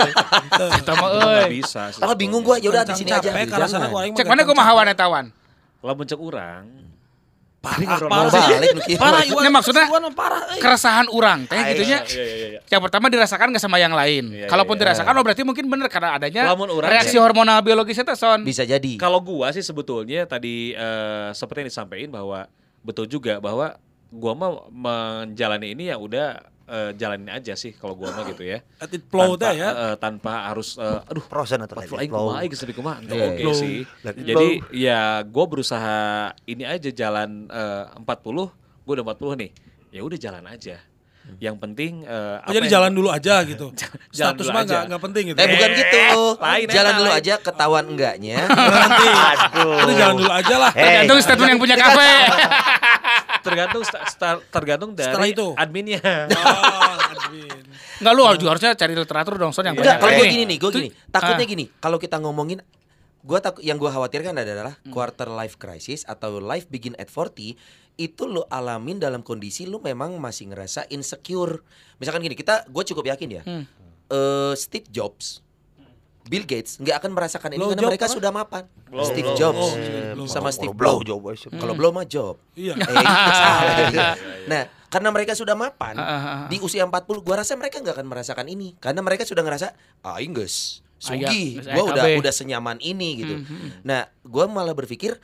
[0.52, 1.50] Saya tama Nggak euy.
[1.54, 1.82] bisa.
[1.90, 3.32] Kalau bingung gua ya udah di sini aja.
[3.32, 3.32] Cek
[4.28, 4.78] mana gampang kumaha capek.
[4.78, 5.24] wanetawan?
[5.80, 6.62] Kalau mencek orang,
[7.62, 8.42] Parah, Mau parah sih.
[8.58, 8.98] balik lu kieu.
[8.98, 9.42] Parah, Iwan.
[9.46, 10.42] Ini maksudnya Iwan parah.
[10.50, 10.58] eh.
[10.58, 12.02] keresahan orang teh gitunya.
[12.02, 12.60] Iya iya iya.
[12.66, 14.24] Yang pertama dirasakan nggak sama yang lain.
[14.34, 18.14] Iya, Kalaupun iya, dirasakan oh berarti mungkin bener karena adanya Lamun reaksi hormonal biologis itu
[18.14, 18.42] son.
[18.42, 18.98] Bisa jadi.
[18.98, 22.50] Kalau gua sih sebetulnya tadi eh, seperti yang disampaikan bahwa
[22.82, 23.78] betul juga bahwa
[24.10, 26.42] gua mah menjalani ini ya udah
[26.72, 28.64] eh, jalanin aja sih kalau gua mah gitu ya.
[28.80, 29.68] Let it flow tanpa, ya.
[29.68, 32.00] eh, tanpa harus eh, aduh Frozen atau flow.
[32.00, 33.52] kumaha aing geus kumaha Enggak Iya, oke iya.
[33.54, 33.76] sih.
[34.00, 35.98] Let it Jadi ya gue berusaha
[36.44, 38.08] ini aja jalan eh, 40,
[38.82, 39.50] gue udah 40 nih.
[39.92, 40.80] Ya udah jalan aja.
[41.38, 43.70] Yang penting eh, Oh, jadi yang- jalan dulu aja gitu.
[44.10, 45.38] Jalan Status mah nggak nggak penting gitu.
[45.38, 46.02] Eh bukan gitu.
[46.36, 47.20] lain, Jalan dulu lain.
[47.22, 48.38] aja ketahuan enggaknya.
[48.82, 49.06] Nanti.
[49.06, 49.78] Aduh.
[49.78, 50.72] Itu jalan dulu aja lah.
[50.72, 52.10] Eh, Tergantung statement yang punya kafe.
[53.42, 55.46] Tergantung sta- sta- tergantung dari Setelah itu.
[55.54, 56.00] adminnya.
[56.30, 57.62] Oh, admin.
[57.98, 59.98] Enggak lu juga harusnya cari literatur dong son yang banyak.
[59.98, 60.44] kalau gue Gini.
[60.46, 60.88] nih, gue gini.
[61.08, 61.50] Takutnya ah.
[61.50, 62.62] gini, kalau kita ngomongin
[63.22, 64.90] gua tak yang gua khawatirkan adalah Hmm.
[64.90, 67.54] quarter life crisis atau life begin at 40
[67.94, 71.62] itu lo alamin dalam kondisi lu memang masih ngerasa insecure.
[71.96, 73.42] Misalkan gini, kita gue cukup yakin ya.
[73.44, 73.64] Hmm.
[74.08, 75.38] eh, Steve Jobs,
[76.22, 78.14] Bill Gates nggak akan merasakan ini Blow karena mereka apa?
[78.14, 78.62] sudah mapan.
[78.86, 79.66] Blow, Steve blow, Jobs
[80.14, 80.26] blow.
[80.26, 81.02] Sama Steve blow.
[81.50, 82.38] Kalau blow mah job.
[82.54, 82.76] Iya.
[82.76, 83.96] Eh, salah jadi.
[84.42, 86.46] Nah, karena mereka sudah mapan Ah, ah, ah.
[86.50, 89.70] di usia 40, gua rasa mereka nggak akan merasakan ini karena mereka sudah ngerasa
[90.02, 93.34] ah geus iya, sugi, gua udah udah senyaman ini gitu.
[93.38, 93.68] Hmm, hmm.
[93.82, 95.16] Nah, gua malah berpikir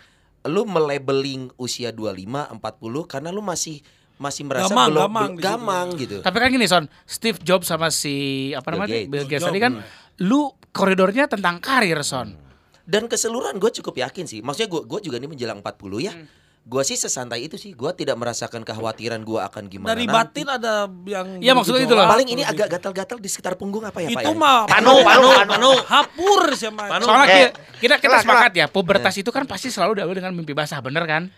[0.45, 2.59] lu melabeling usia 25, 40
[3.05, 3.83] karena lu masih
[4.17, 6.17] masih merasa Gamang, belum gamang belum- gamang gitu.
[6.23, 8.15] Tapi kan gini son, Steve Jobs sama si
[8.51, 9.11] apa Bill namanya Gates.
[9.11, 9.73] Bill Gates tadi kan,
[10.19, 12.35] lu koridornya tentang karir son.
[12.83, 14.41] Dan keseluruhan gue cukup yakin sih.
[14.41, 16.15] Maksudnya gue gue juga ini menjelang 40 ya.
[16.63, 17.73] Gue sih sesantai itu sih.
[17.73, 20.13] Gue tidak merasakan kekhawatiran gue akan gimana Dari nanti.
[20.15, 20.73] batin ada
[21.07, 22.05] yang Iya, maksudnya itu loh.
[22.05, 24.21] bergejolak, Paling ini agak gatal-gatal di sekitar punggung apa ya Pak?
[24.23, 24.37] itu ya?
[24.37, 25.73] mah Panu, panu, panu.
[25.83, 27.05] hapur sama Panu.
[27.05, 30.33] Soalnya Eh, ki- kita kita kelak, sepakat ya, pubertas itu kan pasti selalu diawali dengan
[30.35, 31.29] mimpi basah, bener kan?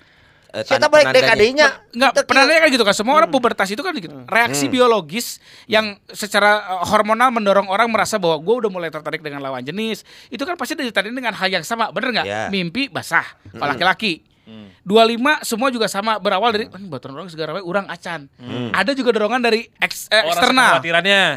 [0.52, 1.26] Eh, Kita tan- balik penandanya.
[1.26, 1.68] dekadenya.
[1.90, 2.92] Enggak, penandanya kan gitu kan.
[2.92, 4.10] Semua orang pubertas itu kan gitu.
[4.26, 9.38] Reaksi biologis yang secara uh, hormonal mendorong orang merasa bahwa gue udah mulai tertarik dengan
[9.40, 10.02] lawan jenis.
[10.26, 12.26] Itu kan pasti ditandai dengan hal yang sama, bener nggak?
[12.26, 12.42] Ya.
[12.48, 14.26] Mimpi basah, kalau laki-laki.
[14.82, 18.26] 25 semua juga sama berawal dari "Ah, baturan orang segala we urang acan.
[18.72, 20.82] Ada juga dorongan dari eks- eh, Oh, eksternal.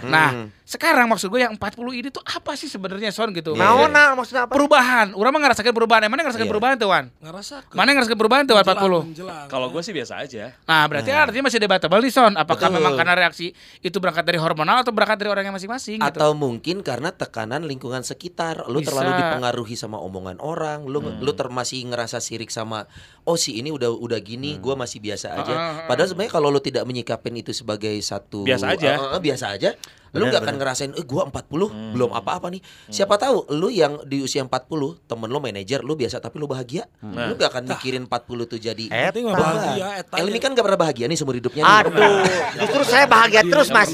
[0.01, 0.29] Nah,
[0.73, 3.53] sekarang maksud gue yang 40 ini tuh apa sih sebenarnya Son gitu?
[3.53, 3.93] Naon iya.
[3.93, 4.57] nah maksudnya apa?
[4.57, 5.13] Perubahan.
[5.13, 6.01] Urang mah ngerasakan perubahan.
[6.09, 6.53] Emang ngerasakan Iya.
[6.53, 7.05] perubahan tuh, Wan?
[7.21, 9.49] ngerasa Mana yang ngerasakan perubahan tuh, Wan, 40?
[9.53, 10.57] Kalau gue sih biasa aja.
[10.65, 12.33] Nah, berarti artinya masih debatable nih Son.
[12.33, 12.77] Apakah Betul.
[12.81, 13.53] memang karena reaksi
[13.85, 16.17] itu berangkat dari hormonal atau berangkat dari orangnya masing-masing gitu?
[16.17, 18.89] Atau mungkin karena tekanan lingkungan sekitar, lu Bisa.
[18.91, 22.89] terlalu dipengaruhi sama omongan orang, lu lu ter masih ngerasa sirik sama
[23.23, 25.53] oh si ini udah udah gini, gua masih biasa aja.
[25.53, 25.87] Ah, ah, ah.
[25.87, 28.91] Padahal sebenarnya kalau lu tidak menyikapin itu sebagai satu Biasa aja.
[28.95, 29.69] Eh, eh, biasa aja.
[30.13, 32.61] Lu nggak akan ngerasain eh gua 40 belum apa-apa nih.
[32.85, 34.69] Siapa tahu lu yang di usia 40
[35.03, 36.85] temen lu manajer lu biasa tapi lu bahagia.
[37.01, 38.13] Lu gak akan mikirin 40
[38.45, 39.19] tuh jadi Eh, Eta.
[39.25, 41.75] bahagia eta Elmi kan gak pernah bahagia nih seumur hidupnya nih.
[41.83, 42.21] Aduh,
[42.57, 43.89] justru saya bahagia terus, Mas.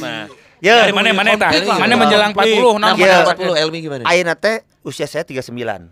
[0.60, 1.48] Ya, Dari mana mana eta?
[1.56, 1.80] lah.
[1.80, 2.60] Mana menjelang Konflik.
[2.60, 3.24] 40 Nah, Iya.
[3.24, 4.04] mana 40 Elmi gimana?
[4.04, 5.88] Ayeuna teh usia saya 39.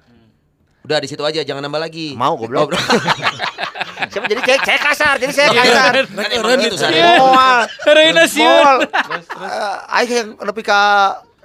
[0.87, 2.15] Udah di situ aja jangan nambah lagi.
[2.15, 2.63] Mau goblok.
[2.63, 2.79] Oh, bro.
[4.07, 5.61] Siapa jadi saya, saya kasar, jadi saya Iya.
[5.61, 5.93] kasar.
[6.07, 6.95] Kan emang gitu San.
[6.95, 7.67] Moal.
[7.85, 8.23] Reina.
[8.23, 8.75] Moal.
[8.87, 10.79] Eh, Aing yang nepi ka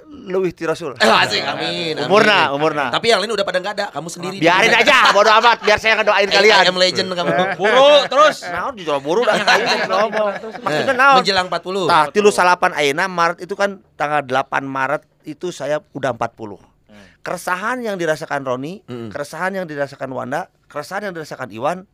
[0.07, 0.95] leuwih ti Rasul.
[0.95, 2.07] Eh, asik, amin, amin.
[2.07, 2.87] Umurna, umurna.
[2.87, 4.37] Tapi yang lain udah pada nggak ada, kamu sendiri.
[4.39, 6.55] Biarin aja, bodo amat, biar saya ngedoain kalian.
[6.55, 6.63] kalian.
[6.63, 7.31] I am legend kamu.
[7.59, 8.47] Buru terus.
[8.47, 9.35] Naon juga buru dah
[9.83, 10.31] ngomong.
[10.63, 11.15] Maksudnya Eh, naon?
[11.19, 11.83] Menjelang 40.
[11.83, 16.61] Tah, tilu salapan ayeuna Maret itu kan tanggal 8 Maret itu saya udah 40.
[17.23, 19.07] Keresahan yang dirasakan Roni, Mm-mm.
[19.07, 21.87] keresahan yang dirasakan Wanda, keresahan yang dirasakan Iwan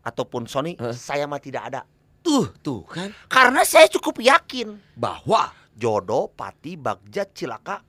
[0.00, 0.94] ataupun Sony, Hah?
[0.94, 1.82] saya mah tidak ada.
[2.22, 3.10] Tuh, tuh kan.
[3.26, 7.82] Karena saya cukup yakin Bahwa jodoh, pati, bagja, cilaka,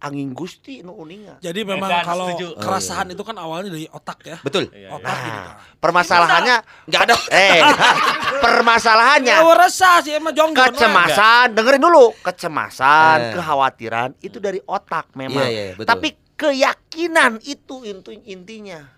[0.00, 1.38] angin gusti nu uninga.
[1.38, 2.58] Jadi memang Edan, kalau setuju.
[2.58, 4.36] kerasahan itu kan awalnya dari otak ya.
[4.40, 4.66] betul.
[4.68, 5.54] Iya, Otak gitu Nah, kan.
[5.78, 7.14] permasalahannya Nggak ada.
[7.30, 7.58] eh
[8.42, 10.74] permasalahannya Ya resah sih emang jonggon.
[10.74, 13.32] kecemasan dengerin dulu kecemasan Eh.
[13.32, 15.86] kekhawatiran itu dari otak memang Iya, iya, betul.
[15.88, 18.88] tapi keyakinan itu intu intinya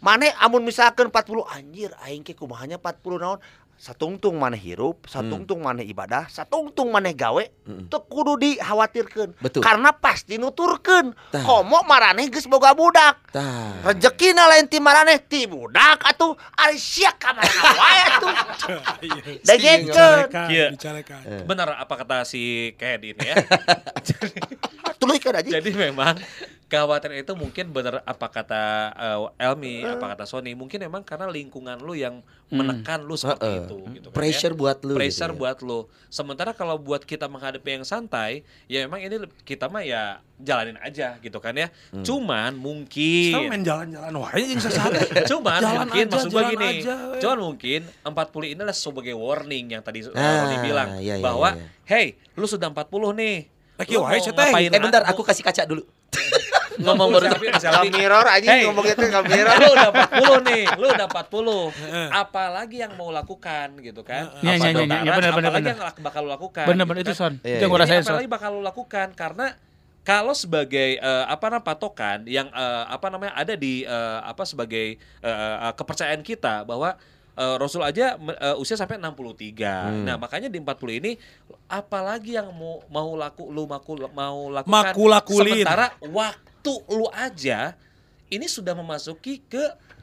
[0.00, 3.40] mana amun misalkan 40 anjir aing ke kumahanya 40 naon
[3.80, 7.40] satungtung mana hirup satungtung mana ibadah satungtung mana gawe
[7.88, 9.64] teu kudu dikhawatirkeun Betul.
[9.64, 13.80] karena pasti nuturkeun komo maraneh geus boga budak Tah.
[13.80, 18.32] rezekina lain ti maraneh ti budak atuh ari sia ka mana wae atuh
[19.48, 20.66] da gitu Bicarakan, Iya.
[20.76, 21.20] bicarakan.
[21.24, 21.42] Eh.
[21.48, 23.36] Benar apa kata si Ked ini ya.
[25.00, 26.20] tuluy kan aja Jadi memang
[26.70, 28.62] kekhawatiran itu mungkin bener apa kata
[28.94, 33.62] eh, Elmi, apa kata Sony, mungkin memang karena lingkungan lu yang menekan lu seperti Heeh.
[33.66, 34.58] itu gitu kan Pressure ya.
[34.58, 35.38] buat lu gitu Pressure ya.
[35.38, 35.80] buat lu.
[36.06, 41.18] Sementara kalau buat kita menghadapi yang santai, ya memang ini kita mah ya jalanin aja
[41.18, 41.74] gitu kan ya.
[41.90, 42.06] Hmm.
[42.06, 44.98] Cuman Kita mungkin main jalan-jalan wae jeung sasada.
[45.30, 47.18] Cuman Jalan mungkin aja, maksud gue gini, aja, we.
[47.18, 51.54] cuman mungkin 40 ini adalah sebagai warning yang tadi uh, Ah, bilang iya, iya, bahwa
[51.58, 51.66] iya.
[51.86, 52.06] hey,
[52.38, 52.86] lu sudah 40
[53.18, 53.36] nih.
[53.74, 55.82] Lagi wae, ngapain Eh bentar, aku kasih kaca dulu.
[56.76, 57.90] ngomong baru selfie, selfie.
[57.90, 58.62] mirror aja Hey.
[58.64, 59.54] ngomong gitu ke mirror.
[59.56, 62.12] lu udah 40 nih, lu udah 40.
[62.12, 64.30] Apalagi yang mau lakukan gitu kan?
[64.38, 65.18] Iya, Apa iya, iya, iya, Tara?
[65.18, 65.72] benar, benar, apalagi benar.
[65.72, 66.64] yang bakal lu lakukan.
[66.64, 67.20] Bener-bener gitu itu kan?
[67.20, 67.32] son.
[67.40, 68.10] Iya, Itu yang gue Ini rasain son.
[68.12, 69.46] apalagi bakal lu lakukan karena
[70.02, 74.96] kalau sebagai eh, apa namanya patokan yang eh, apa namanya ada di eh, apa sebagai
[74.96, 75.28] eh,
[75.60, 76.96] eh, kepercayaan kita bahwa
[77.32, 80.04] eh, Rasul aja eh, usia sampai 63.
[80.04, 81.12] Nah, makanya di 40 ini
[81.66, 86.49] apalagi yang mau mau laku lu maku, mau lakukan sementara waktu
[86.86, 87.74] lu aja
[88.28, 89.62] ini sudah memasuki ke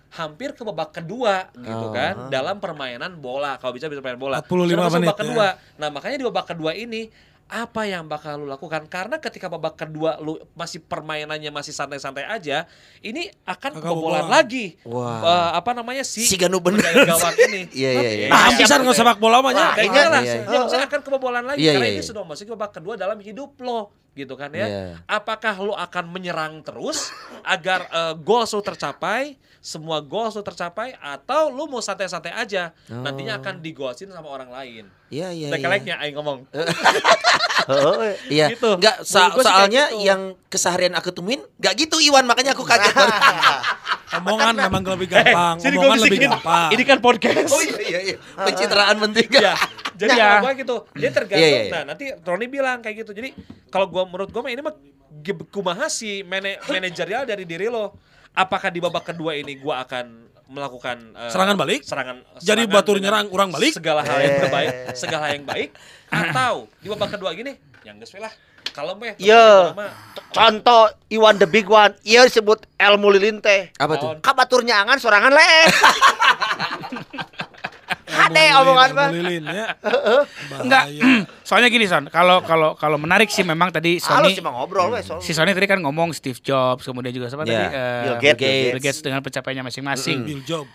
[0.10, 1.92] hampir ke babak kedua gitu Oh.
[1.92, 5.22] kan dalam permainan bola kalau bisa bisa main bola 45 Sudah masuk menit, babak ya.
[5.22, 7.02] kedua nah makanya di babak kedua ini
[7.48, 12.68] apa yang bakal lu lakukan karena ketika babak kedua lu masih permainannya masih santai-santai aja
[13.00, 15.24] ini akan kebobolan lagi Wah.
[15.24, 16.84] Eh, apa namanya si Si Ganu bener.
[17.08, 18.28] gawang ini Iya, iya, iya.
[18.28, 19.56] Nah, pisan nggak sepak bola mah.
[19.56, 20.36] Nah, Iya, itulah iya.
[20.44, 22.10] yang saya akan kebobolan lagi Iya, karena iya, ini iya.
[22.12, 24.68] sudah masuk ke babak kedua dalam hidup lo gitu kan ya.
[24.68, 24.84] Iya.
[25.08, 27.16] Apakah lo akan menyerang terus
[27.48, 33.44] agar eh, goal lo tercapai, semua goal lo tercapai atau lo mau santai-santai aja nantinya
[33.44, 34.88] akan digolsin sama orang lain.
[35.12, 35.48] Iya, iya.
[35.52, 35.96] Udah iya.
[36.08, 36.48] aing ngomong.
[36.56, 38.16] Heeh.
[38.32, 38.80] Iya, Gitu.
[38.80, 40.08] Enggak, sih soalnya gitu.
[40.08, 42.96] yang keseharian aku temuin enggak gitu Iwan, makanya aku kaget.
[44.24, 45.60] Omongan memang lebih gampang.
[45.60, 46.70] Jadi gua Omongan lebih gampang.
[46.72, 47.52] Ini kan podcast.
[47.52, 48.18] oh iya iya iya.
[48.40, 49.28] Pencitraan penting.
[49.36, 49.54] ya.
[50.00, 50.24] Jadi Iya.
[50.24, 51.44] kalau gua gitu, dia tergantung.
[51.44, 51.72] Iya, iya, iya.
[51.76, 53.12] Nah, nanti Roni bilang kayak gitu.
[53.12, 53.36] Jadi
[53.68, 54.76] kalau gua menurut gua mah ini mah
[55.52, 58.00] kumaha sih manajerial dari diri lo.
[58.38, 61.82] Apakah di babak kedua ini gua akan melakukan eh, Serangan balik?
[61.82, 63.74] Serangan Jadi serangan batur dengan nyerang, orang balik?
[63.74, 65.70] Segala hal yang terbaik, segala hal yang baik
[66.08, 68.32] atau di babak kedua gini, yang geus we lah.
[68.78, 69.74] Kalau meh Iya.
[70.30, 73.74] Contoh Iwan the big one, iya disebut ilmu lilin teh.
[73.82, 74.22] Apa tuh?
[74.22, 75.42] Kabatur nyangan sorangan le.
[78.18, 79.10] Hade omongan mah.
[79.10, 79.68] Lilin ya.
[80.62, 80.84] Enggak.
[81.48, 85.32] Soalnya gini son, kalau kalau kalau menarik sih memang tadi Halo Sony ngobrol we si
[85.32, 87.56] Sony tadi kan ngomong Steve Jobs, kemudian juga siapa Iya.
[87.56, 88.68] tadi eh, Bill Gates.
[88.76, 90.28] Bill Gates dengan pencapaiannya masing-masing.
[90.28, 90.68] Bill Job.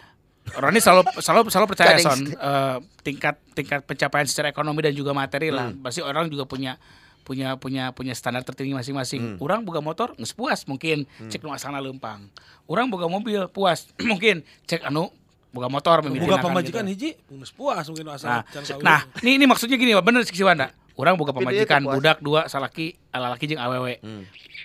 [0.57, 5.53] Roni selalu selalu selalu percaya son eh, tingkat tingkat pencapaian secara ekonomi dan juga materi
[5.53, 5.77] lah.
[5.77, 6.81] Pasti orang juga punya
[7.23, 9.37] punya punya punya standar tertinggi masing-masing.
[9.45, 12.33] Orang boga motor nggak puas mungkin cek nu asana lempang.
[12.65, 15.13] Orang boga mobil puas mungkin cek anu
[15.53, 17.13] boga motor Buka mimitinan pamajikan gitu.
[17.13, 18.81] hiji, geus puas mungkin asal Nah, can kawin.
[18.81, 20.73] nah ini, ini maksudnya gini bener sih Wanda.
[20.97, 21.95] Orang boga pamajikan puas.
[22.01, 24.01] budak dua salaki alalaki jeung awewe.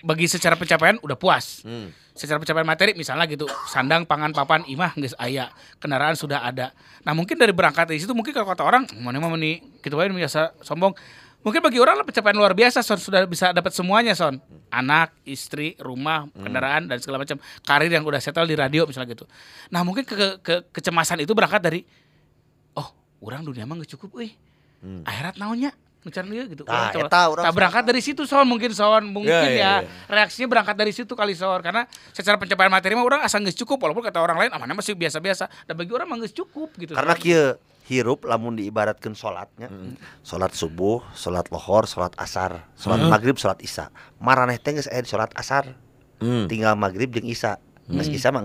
[0.04, 1.60] Bagi secara pencapaian udah puas.
[1.64, 1.92] Hmm.
[2.18, 6.74] Secara pencapaian materi misalnya gitu, sandang, pangan, papan, imah geus aya, kendaraan sudah ada.
[7.06, 10.10] Nah, mungkin dari berangkat dari situ mungkin kalau kata orang, mana mah nih gitu wae
[10.10, 10.98] biasa sombong.
[11.38, 14.42] Mungkin bagi orang lah pencapaian luar biasa son sudah bisa dapat semuanya son.
[14.68, 17.38] Anak, istri, rumah, kendaraan dan segala macam.
[17.64, 19.24] Karir yang udah settle di radio misalnya gitu.
[19.70, 21.80] Nah, mungkin ke, ke- ke- kecemasan itu berangkat dari
[22.74, 22.90] oh,
[23.22, 24.34] orang dunia mah gak cukup euy.
[25.06, 25.72] Akhirat naonnya?
[25.98, 26.62] Ngecan dia gitu.
[26.62, 29.50] Tah, Orang coba- eta urang tah, berangkat dari situ son mungkin son mungkin Ya, ya,
[29.50, 29.90] ya, ya.
[30.06, 31.84] reaksinya berangkat dari situ kali son karena
[32.14, 35.50] secara pencapaian materi mah orang asal nggak cukup walaupun kata orang lain amannya masih biasa-biasa.
[35.64, 37.58] Dan bagi orang mah nggak cukup gitu Karena kieu
[37.88, 39.72] hirup lamun diibaratkan sholatnya
[40.20, 43.88] sholat subuh sholat lohor sholat asar sholat maghrib sholat isya.
[44.20, 45.72] Maraneh teh geus aya di sholat asar.
[46.18, 46.46] Hmm.
[46.46, 47.58] tinggal maghrib jeung isya.
[47.86, 48.44] Geus isya mah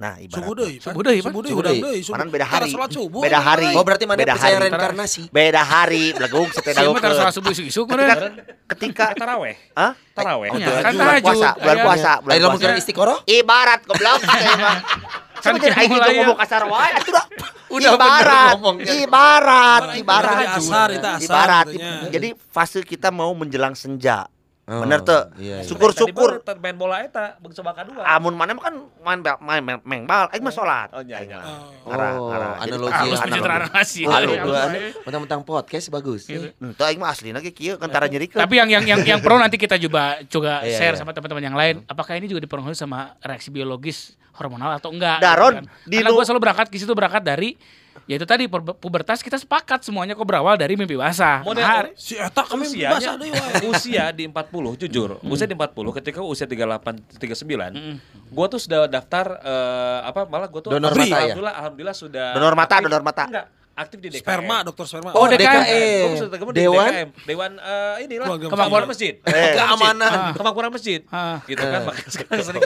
[0.00, 0.74] nah subuh ibaratnya deui.
[0.80, 1.18] Subuh deui.
[1.20, 2.00] Subuh deui, Subuh urang deui.
[2.00, 2.14] subuh.
[2.16, 2.70] Manan beda hari.
[2.72, 3.20] salat subuh.
[3.20, 3.68] Beda hari.
[3.70, 4.56] Oh berarti mana Beda hari.
[4.58, 5.22] reinkarnasi?
[5.28, 8.32] beda hari belegung seteda Siapa taruh salah subuh isuk ketika mana?
[8.66, 9.54] ketika taraweh.
[9.72, 9.92] Hah?
[10.10, 10.48] Taraweh.
[10.48, 11.24] Oh, Iya, bulan- kan bulan tahajud.
[11.26, 11.84] puasa, bulan Iya.
[11.84, 12.64] puasa, bulan Lain lamun puasa.
[12.64, 13.18] kira istiqoroh?
[13.22, 14.78] Ibarat goblok teh mah.
[15.36, 16.18] Kan Kan aing gitu ya.
[16.18, 17.26] ngomong kasar wae atuh dah.
[17.70, 18.92] Udah bener ibarat, ngomongnya.
[18.98, 20.34] ibarat, Ibarat, ibarat.
[20.34, 21.66] ibarat asar, itu asar Ibarat.
[21.70, 21.92] katanya.
[22.08, 24.26] Jadi fase kita mau menjelang senja.
[24.70, 25.34] Oh, Bener tuh.
[25.42, 25.66] iya, iya.
[25.66, 26.46] Syukur-syukur.
[26.46, 28.06] Tadi baru main bola eta beung coba kedua.
[28.06, 28.70] Amun mana kan
[29.02, 30.94] main main main, main bal, aing mah salat.
[30.94, 31.42] Oh, iya, iya.
[31.82, 32.62] Oh, ngarah.
[32.62, 32.94] Jadi analogi.
[32.94, 33.42] Halus Analogi.
[33.42, 33.62] pencitraan.
[34.06, 34.62] Oh, dua.
[35.02, 36.22] Mentang-mentang podcast bagus.
[36.30, 36.54] Gitu.
[36.54, 38.38] Henteu aing mah aslina ge kieu kan tara nyerikeun.
[38.38, 41.00] Tapi yang yang yang yang pro nanti kita coba juga Iya, share iya.
[41.02, 41.82] sama teman-teman yang lain.
[41.90, 45.18] Apakah ini juga dipengaruhi sama reaksi biologis hormonal atau enggak?
[45.18, 47.58] Daron, gitu di Karena gue selalu berangkat ke situ berangkat dari
[48.04, 51.40] ya itu tadi pu- pubertas kita sepakat semuanya kok berawal dari mimpi basah.
[51.40, 53.66] Model Nah, Si eta kami bahasa deui wae.
[53.68, 59.38] usia di 40 jujur usia di 40 ketika usia 38 39 gua tuh sudah daftar
[59.38, 61.16] eh, apa malah gua tuh Donor mata ya?
[61.28, 62.86] alhamdulillah alhamdulillah sudah Donor mata, aktif.
[62.86, 63.24] donor mata.
[63.24, 64.22] enggak aktif di DKM.
[64.22, 65.10] Sperma, dokter sperma.
[65.16, 65.40] Oh, Oh, DKM.
[65.40, 66.08] DKM.
[66.28, 67.08] Ketemu di Dewan DKM.
[67.24, 69.14] Dewan eh, inilah kemakmuran masjid.
[69.24, 69.36] masjid.
[69.36, 69.54] Eh.
[69.56, 70.12] Keamanan.
[70.36, 71.00] Kemakmuran masjid.
[71.08, 71.38] Ah.
[71.48, 72.62] Gitu kan makanya sekarang sering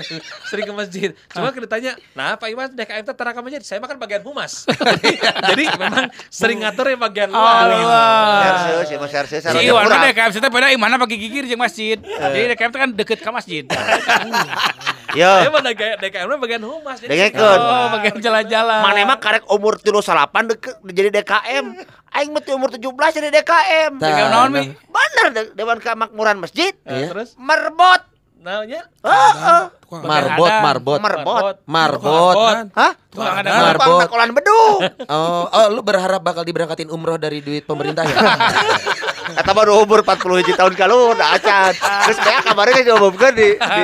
[0.48, 1.10] sering ke masjid.
[1.30, 4.66] Cuma kita tanya, "Nah, Pak Iwan DKM itu teraka masjid." Saya makan bagian humas.
[5.54, 9.06] Jadi memang sering ngatur yang bagian luar gitu.
[9.14, 9.86] Serse, si Mas Iwan.
[9.86, 11.96] DKM kita beda mana pakai gigir jeung masjid.
[12.00, 13.64] Jadi DKM itu kan deket ke masjid.
[15.20, 15.62] Yo, Saya mah
[16.00, 16.98] DKM bagian humas.
[16.98, 17.58] Jadi dengekeun.
[17.58, 18.80] Oh, bagian jalan-jalan.
[18.82, 21.64] Mana emang karek umur 38 deket jadi DKM.
[22.10, 22.82] Aing mah umur 17
[23.14, 23.92] jadi DKM.
[23.98, 24.74] DKM naon mi?
[24.74, 26.74] Bener de- Dewan Kemakmuran Masjid.
[26.82, 28.02] Eh, terus Merbot.
[28.44, 29.62] namanya Heeh.
[29.80, 30.98] Tukang Marbot, marbot.
[31.00, 31.56] Merbot.
[31.64, 32.56] Marbot.
[32.76, 32.92] Hah?
[33.08, 34.00] Tukang ada Tukang Marbot.
[34.04, 34.80] takolan bedung.
[35.08, 38.16] Oh, oh, lu berharap bakal diberangkatin umroh dari duit pemerintah ya?
[39.26, 41.72] Kata baru umur 40 hiji tahun kalau udah acan.
[41.72, 43.48] Terus kayak kabarnya diomongkeun di.
[43.54, 43.82] di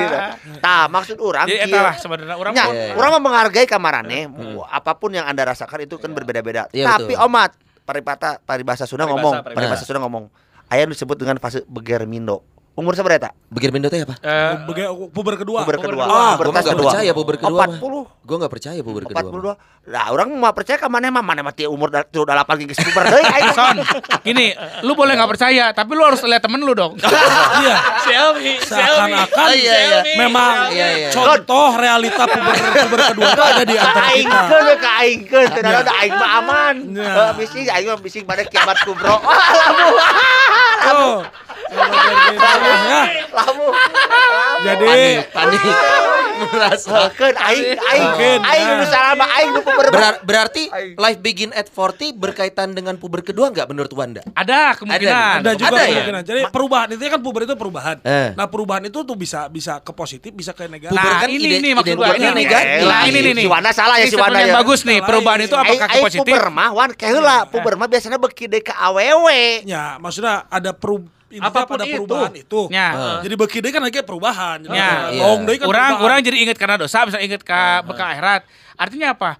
[0.57, 2.93] Tah, maksud orang Jadi eta lah sebenarnya orang Ya, mah- Iya, iya.
[2.93, 4.29] orang mah menghargai kamarane.
[4.67, 6.69] Apa pun yang Anda rasakan itu kan berbeda-beda.
[6.69, 7.25] Iya, Tapi betul.
[7.25, 7.51] omat
[7.81, 9.57] paripata paribasa Sunda Paribasa, ngomong, paribasa.
[9.57, 10.25] paribasa Sunda ngomong.
[10.67, 12.45] Aya nu disebut dengan fase begermindo.
[12.71, 13.29] Umur seberapa?
[13.51, 14.15] Begir Mindo teh apa?
[14.17, 15.61] Eh, Bege- puber kedua.
[15.61, 16.03] Puber kedua.
[16.03, 16.87] Ah, gua nggak kedua.
[16.87, 17.77] percaya puber kedua mah.
[17.77, 18.19] 40.
[18.21, 19.51] Gue gak percaya puber kedua.
[19.51, 19.91] 42.
[19.91, 22.79] Nah, orang mah percaya ka mana mah mana mah ti umur da- tilu dalapan geus
[22.79, 23.51] puber deui aing.
[23.51, 23.75] Son,
[24.23, 26.95] gini, lu boleh nggak percaya, tapi lu harus lihat temen lu dong.
[27.59, 27.75] Iya.
[27.99, 29.99] Selfie, Seakan-akan Oh, iya, iya.
[30.15, 31.09] memang Iya, iya.
[31.11, 34.31] contoh realita puber puber kedua itu ada di antara kita.
[34.31, 36.75] Aingkeun we ka aingkeun, teu ada da aing mah aman.
[36.95, 39.19] Heeh, bising aing mah bising pada kiamat kubro.
[39.19, 39.35] Wah,
[41.71, 42.69] lamu.
[42.83, 43.67] Ya, Lamu.
[44.61, 44.91] jadi
[45.29, 45.61] Panik.
[46.41, 47.05] Merasa.
[47.05, 48.09] Hekeun aing aing
[48.41, 48.73] aing ya.
[48.75, 49.85] nu salama aing nu puber.
[49.87, 50.63] Berar- berarti
[50.95, 54.25] life begin at 40 berkaitan dengan puber kedua nggak menurut Wanda?
[54.33, 55.37] Ada kemungkinan.
[55.39, 55.85] ada juga Ada ya?
[55.87, 56.21] kemungkinan.
[56.25, 57.97] Jadi perubahan itu kan puber itu perubahan.
[58.01, 58.33] Eh.
[58.33, 60.91] Nah perubahan itu tuh bisa bisa ke positif, bisa ke negatif.
[60.91, 62.33] Puber Nah, kan ini ide- nih maksud ini nih.
[62.35, 62.81] negatif.
[62.83, 63.43] Nah, ini nih nih.
[63.43, 64.57] Si Wanda salah ya, Ini si Wanda statement yang ya.
[64.57, 64.99] bagus nih.
[64.99, 66.25] Perubahan itu apakah ke positif?
[66.27, 69.61] puber mah wan kaheula puber mah biasanya beki deui ka awewe.
[69.63, 71.95] Ya, maksudnya ada peru intinya Apa pun pada itu.
[72.03, 72.61] perubahan itu.
[72.67, 72.89] Ya.
[73.23, 74.57] Jadi beki deui kan lagi perubahan.
[74.67, 75.13] Jadi Ya.
[75.13, 75.21] Iya.
[75.23, 76.03] long kan orang perubahan.
[76.03, 78.41] orang jadi ingat karena dosa, bisa ingat ke bekal akhirat.
[78.75, 79.31] Artinya apa?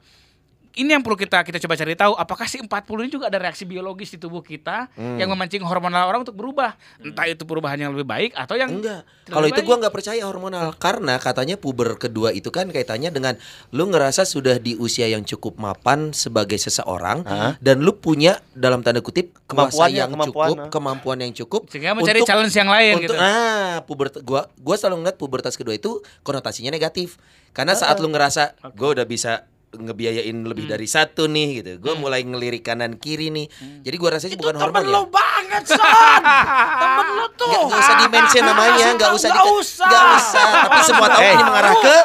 [0.71, 2.13] Ini yang perlu kita kita coba cari tahu.
[2.15, 2.69] Apakah si 40
[3.03, 6.75] ini juga ada reaksi biologis di tubuh kita yang memancing hormonal orang untuk berubah?
[7.03, 9.03] Entah itu perubahan yang lebih baik atau yang Enggak.
[9.27, 13.35] Kalau itu gua nggak percaya hormonal karena katanya puber kedua itu kan kaitannya dengan
[13.71, 17.23] lu ngerasa sudah di usia yang cukup mapan sebagai seseorang
[17.59, 20.69] dan lu punya dalam tanda kutip kuasa Kemampuannya, yang kemampuan, cukup, ah.
[20.71, 23.15] kemampuan yang cukup Sehingga mencari challenge yang lain untuk, gitu.
[23.19, 27.19] Nah, puber gua gua selalu ngeliat pubertas kedua itu konotasinya negatif.
[27.51, 31.71] Karena saat lu ngerasa gua udah bisa ngebiayain lebih dari satu nih gitu.
[31.79, 33.47] Gua mulai ngelirik kanan kiri nih.
[33.81, 34.93] Jadi gua rasa sih bukan hormon Temen ya.
[34.93, 35.79] lu banget, Son.
[36.83, 37.47] Temen lu tuh.
[37.47, 39.87] Nggak, nggak usah di-mention namanya, nggak usah Nggak di- usah.
[39.87, 40.45] nggak usah.
[40.61, 41.31] Tapi semua tahu Eh.
[41.31, 41.95] ini mengarah ke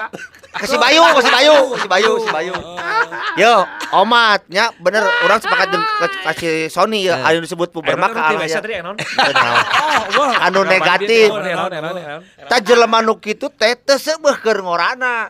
[0.57, 2.55] Kasih Bayu, kasih Bayu, kasih Bayu, kasih Bayu.
[3.37, 3.55] Yo,
[3.93, 8.33] omat, nya bener orang sepakat jeung ke- kasih Sony ya, anu disebut puber mah ka
[8.33, 8.81] arah biasa ya.
[10.17, 10.33] Oh.
[10.33, 11.29] Anu negatif.
[12.49, 15.29] Ta jelema nu kitu teh teu seubeuh keur ngorana.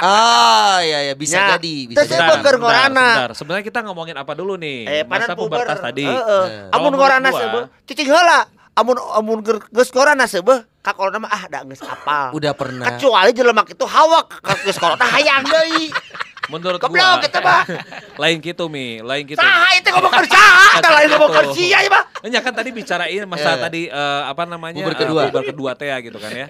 [0.00, 1.46] Ah, ya ya bisa Ya.
[1.56, 2.20] jadi, bisa Terus jadi.
[2.32, 3.30] Sebentar, sebentar.
[3.36, 4.88] Sebenarnya kita ngomongin apa dulu nih?
[4.88, 6.08] Eh, Masa pubertas tadi.
[6.08, 6.44] Heeh.
[6.48, 6.74] Eh.
[6.74, 8.48] Amun Kalau ngorana seubeuh, cicing heula.
[8.72, 12.32] Amun amun geus ngorana seubeuh, ka kolona mah ah da geus apal.
[12.32, 12.96] Udah pernah.
[12.96, 15.90] Kecuali jelema kitu hawak geus kolona hayang deui.
[16.50, 17.62] Menurut Goblok gua kita mah.
[18.22, 19.38] lain gitu mi, lain gitu.
[19.38, 22.04] Saha itu ngomong keur saha, tah lain ngomong keur sia ya mah.
[22.26, 23.56] Ya kan tadi bicarain masa Eh.
[23.56, 25.22] tadi eh, apa namanya Puber eh, kedua.
[25.30, 26.46] kedua teh ya gitu kan ya.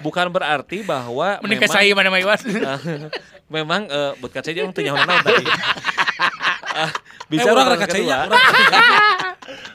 [0.00, 2.40] Bukan berarti bahwa Mending memang saya mana Iwan.
[3.54, 5.44] memang eh buat kaca aja untuk nyawa tadi.
[6.72, 6.88] Ah,
[7.28, 8.00] Bisa bicara orang puber reka kedua.
[8.00, 8.18] caya.
[8.24, 8.40] orang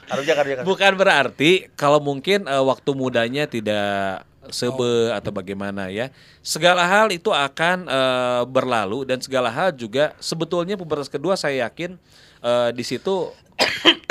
[0.08, 0.64] Harus jangan jangan.
[0.66, 6.14] Bukan berarti kalau mungkin eh, waktu mudanya tidak sebe atau bagaimana ya.
[6.40, 12.00] Segala hal itu akan eh, berlalu dan segala hal juga sebetulnya pubertas kedua saya yakin
[12.44, 13.32] eh, di situ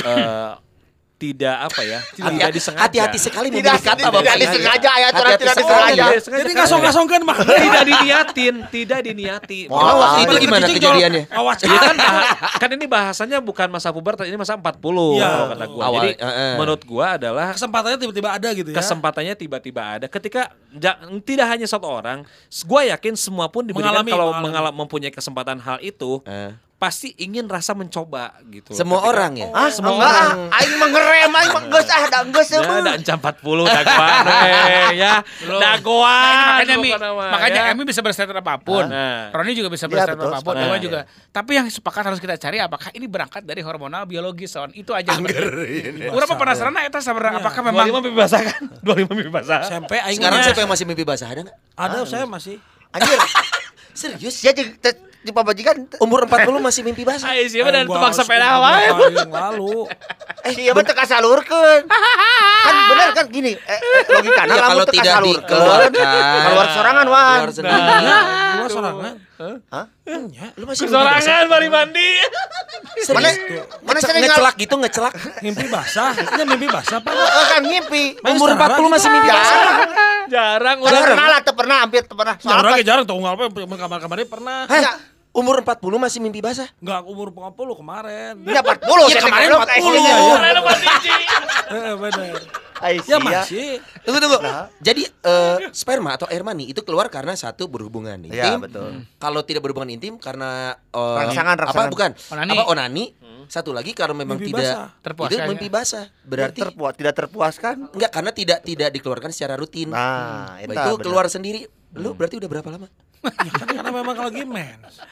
[0.08, 0.52] eh,
[1.16, 2.84] tidak apa ya, tidak disengaja.
[2.84, 4.36] Hati-hati sekali Tidak memilih kata tidak Bapak.
[4.36, 5.56] disengaja ya, aturan tidak sekali.
[5.56, 5.96] disengaja.
[5.96, 6.42] Tidak disengaja.
[6.44, 7.38] Jadi ngasong-ngasongkeun mah.
[7.40, 9.60] tidak diniatin, tidak diniati.
[9.66, 11.22] Waktu itu gimana kejadiannya?
[11.30, 11.96] Awas Ya kan,
[12.58, 15.24] kan ini bahasanya bukan masa pubertas, ini masa 40 Iya.
[15.26, 15.82] kalau kata gua.
[15.82, 16.54] Awal, Jadi eh, eh.
[16.56, 18.76] menurut gua adalah kesempatannya tiba-tiba ada gitu ya.
[18.76, 24.10] kesempatannya tiba-tiba ada ketika ja- tidak hanya satu orang, gue yakin semua pun diberikan Mengalami,
[24.10, 24.44] kalau mengalami.
[24.44, 26.52] mengalami mempunyai kesempatan hal itu Eh.
[26.76, 28.70] Pasti ingin rasa mencoba gitu.
[28.70, 29.48] Semua Ketika- orang ya?
[29.50, 30.28] Ah, Semua enggak, orang.
[30.44, 32.84] ah, aing mah ngerem, aing mah geus ah, da geus Ya, seubeung.
[32.84, 34.24] ada encam 40 dagoan
[34.94, 35.14] ya.
[35.40, 36.36] Dagoan.
[36.46, 37.72] makanya Mi, mah, makanya ya.
[37.72, 38.84] Emi bisa berstatement apa pun.
[38.84, 39.32] Nah.
[39.32, 40.66] Roni juga bisa Iya, berstatement betul, apa pun, sepakat.
[40.68, 41.00] Dewan juga.
[41.32, 44.68] Tapi yang sepakat harus kita cari apakah ini berangkat dari hormonal biologis, Son.
[44.70, 45.16] Itu aja.
[45.16, 48.60] Urang mah penasaran eta sabar apakah memang 25 mimpi basah kan?
[48.84, 49.60] 25 mimpi basah.
[49.64, 51.56] SMP aing Sekarang siapa yang masih mimpi basah ada nggak?
[51.72, 52.60] ada saya masih.
[52.92, 53.16] Anjir,
[53.96, 54.44] Serius?
[54.44, 57.34] te- di pamajikan Umur 40 masih mimpi basah.
[57.34, 58.86] Ayo siapa tebak harus sepeda beberapa wae.
[59.12, 59.76] yang lalu.
[60.46, 61.82] eh iya mah teka salurkeun.
[62.62, 66.44] kan bener kan gini, eh, logikana Ya, lamun kalau teka tidak salurkeun, dikeluarkan.
[66.46, 67.38] keluar sorangan wan.
[67.42, 67.80] Keluar sendiri.
[68.56, 69.14] Gua sorangan.
[69.68, 69.86] Hah?
[70.06, 70.46] Nya.
[70.54, 70.94] Lu masih mimpi.
[70.94, 72.08] Sorangan mari mandi.
[73.06, 73.28] Mana
[73.84, 75.12] mana sering ngecelak gitu ngecelak.
[75.42, 76.10] Mimpi basah.
[76.14, 77.10] Nya mimpi basah apa?
[77.10, 78.04] eh, kan ngimpi.
[78.22, 79.60] Umur sekarang 40 masih mimpi Ya, basah.
[80.26, 82.34] Jarang Teu pernah lah, teu pernah, hampir teu pernah.
[82.36, 84.58] Ya orang ge jarang tuh unggal apa kamar-kamarnya pernah.
[85.36, 86.64] Ya, Umur 40 masih mimpi basah.
[86.80, 88.32] Enggak umur 40 kemarin.
[88.40, 89.76] Ya 40 Iya, saya kemarin goblok, 40.
[89.76, 91.12] eh, iya, Karena mandi Ci.
[91.66, 92.36] Eh bener.
[92.76, 93.68] Ai, Ya masih.
[94.00, 94.38] Tunggu tunggu.
[94.38, 94.68] Nah.
[94.78, 98.32] Jadi eh, sperma atau air mani itu keluar karena satu berhubungan intim.
[98.32, 99.04] Ya, betul.
[99.16, 101.90] Kalau tidak berhubungan intim karena eh, Rangsangan, apa rangsangan.
[101.92, 102.10] bukan?
[102.32, 102.50] Onani.
[102.52, 103.04] Apa onani?
[103.46, 104.88] Satu lagi kalau memang Mimpi tidak basah.
[105.04, 105.46] Terpuaskan itu ya.
[105.46, 106.04] mimpi basah.
[106.24, 107.74] Berarti terpuas tidak terpuaskan.
[107.92, 109.88] enggak karena tidak tidak dikeluarkan secara rutin.
[109.88, 111.04] Nah, eta itu bener.
[111.04, 111.60] keluar sendiri.
[111.94, 112.88] Lu berarti udah berapa lama?
[113.24, 115.02] Ya kan karena memang lagi mens.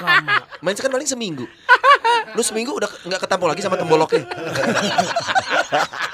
[0.00, 0.36] Lama.
[0.64, 1.44] Main kan paling seminggu.
[2.32, 4.24] Lu seminggu udah nggak ketampung lagi sama temboloknya.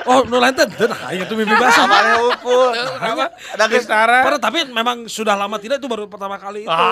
[0.05, 1.87] Oh, nu lain teh nah aing itu mimpi basah.
[1.87, 2.75] Mana ukur.
[3.55, 6.83] Ada geus Pernah, tapi memang sudah lama tidak itu baru pertama kali itu.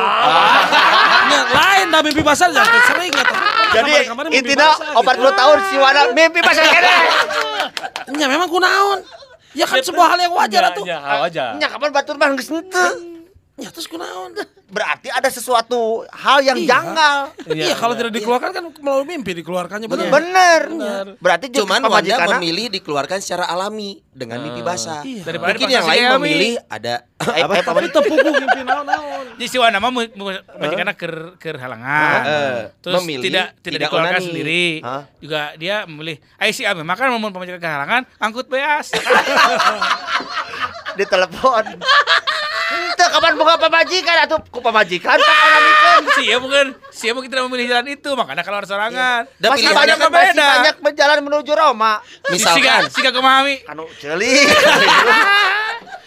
[1.32, 3.24] Ya, lain dah mimpi basah ya sering ya.
[3.72, 3.92] Jadi
[4.36, 6.96] intinya opat puluh tahun si Wana mimpi pasal kene.
[8.14, 9.02] Ya memang kunaon.
[9.52, 10.84] Ya kan sebuah hal yang wajar atuh.
[10.88, 11.60] Ya, wajar.
[11.60, 13.20] Nya kapan batur mah geus henteu.
[13.52, 14.32] Ya terus kunaon.
[14.66, 16.68] Berarti ada sesuatu hal yang Iya.
[16.72, 17.16] janggal.
[17.44, 20.08] Iya, kalau tidak dikeluarkan kan melalui mimpi dikeluarkannya benar.
[20.08, 21.04] Bener.
[21.20, 25.04] Berarti jeung Cuman Wanda pamajikanna- memilih dikeluarkan secara alami dengan mimpi basah.
[25.04, 25.28] Iya.
[25.28, 29.24] Daripada Mungkin yang lain memilih ada Eh, eh, Tapi tepuku mimpi naon-naon.
[29.36, 29.92] Jadi si Wana mah
[30.58, 32.20] majikanna keur keur halangan.
[32.24, 32.56] Heeh.
[32.80, 34.26] Terus Memilih tidak tidak dikeluarkan onani.
[34.26, 34.64] sendiri.
[35.20, 38.90] Juga dia memilih, "Ayo si Abi makan mau pemajikan kehalangan, angkut beas."
[40.92, 41.64] di telepon.
[41.64, 42.01] Teu
[43.12, 46.02] kapan buka pamajikan atuh ku pamajikan tak orang mikeun.
[46.12, 49.28] Sia bukan, sia mungkin tidak memilih jalan itu, makanya keluar sorangan.
[49.36, 50.46] Dan Masih pilihannya banyak kan masih beda.
[50.48, 51.92] banyak berjalan menuju Roma.
[52.26, 53.54] Misalkan si gak memahami.
[53.66, 54.32] Anu ceuli.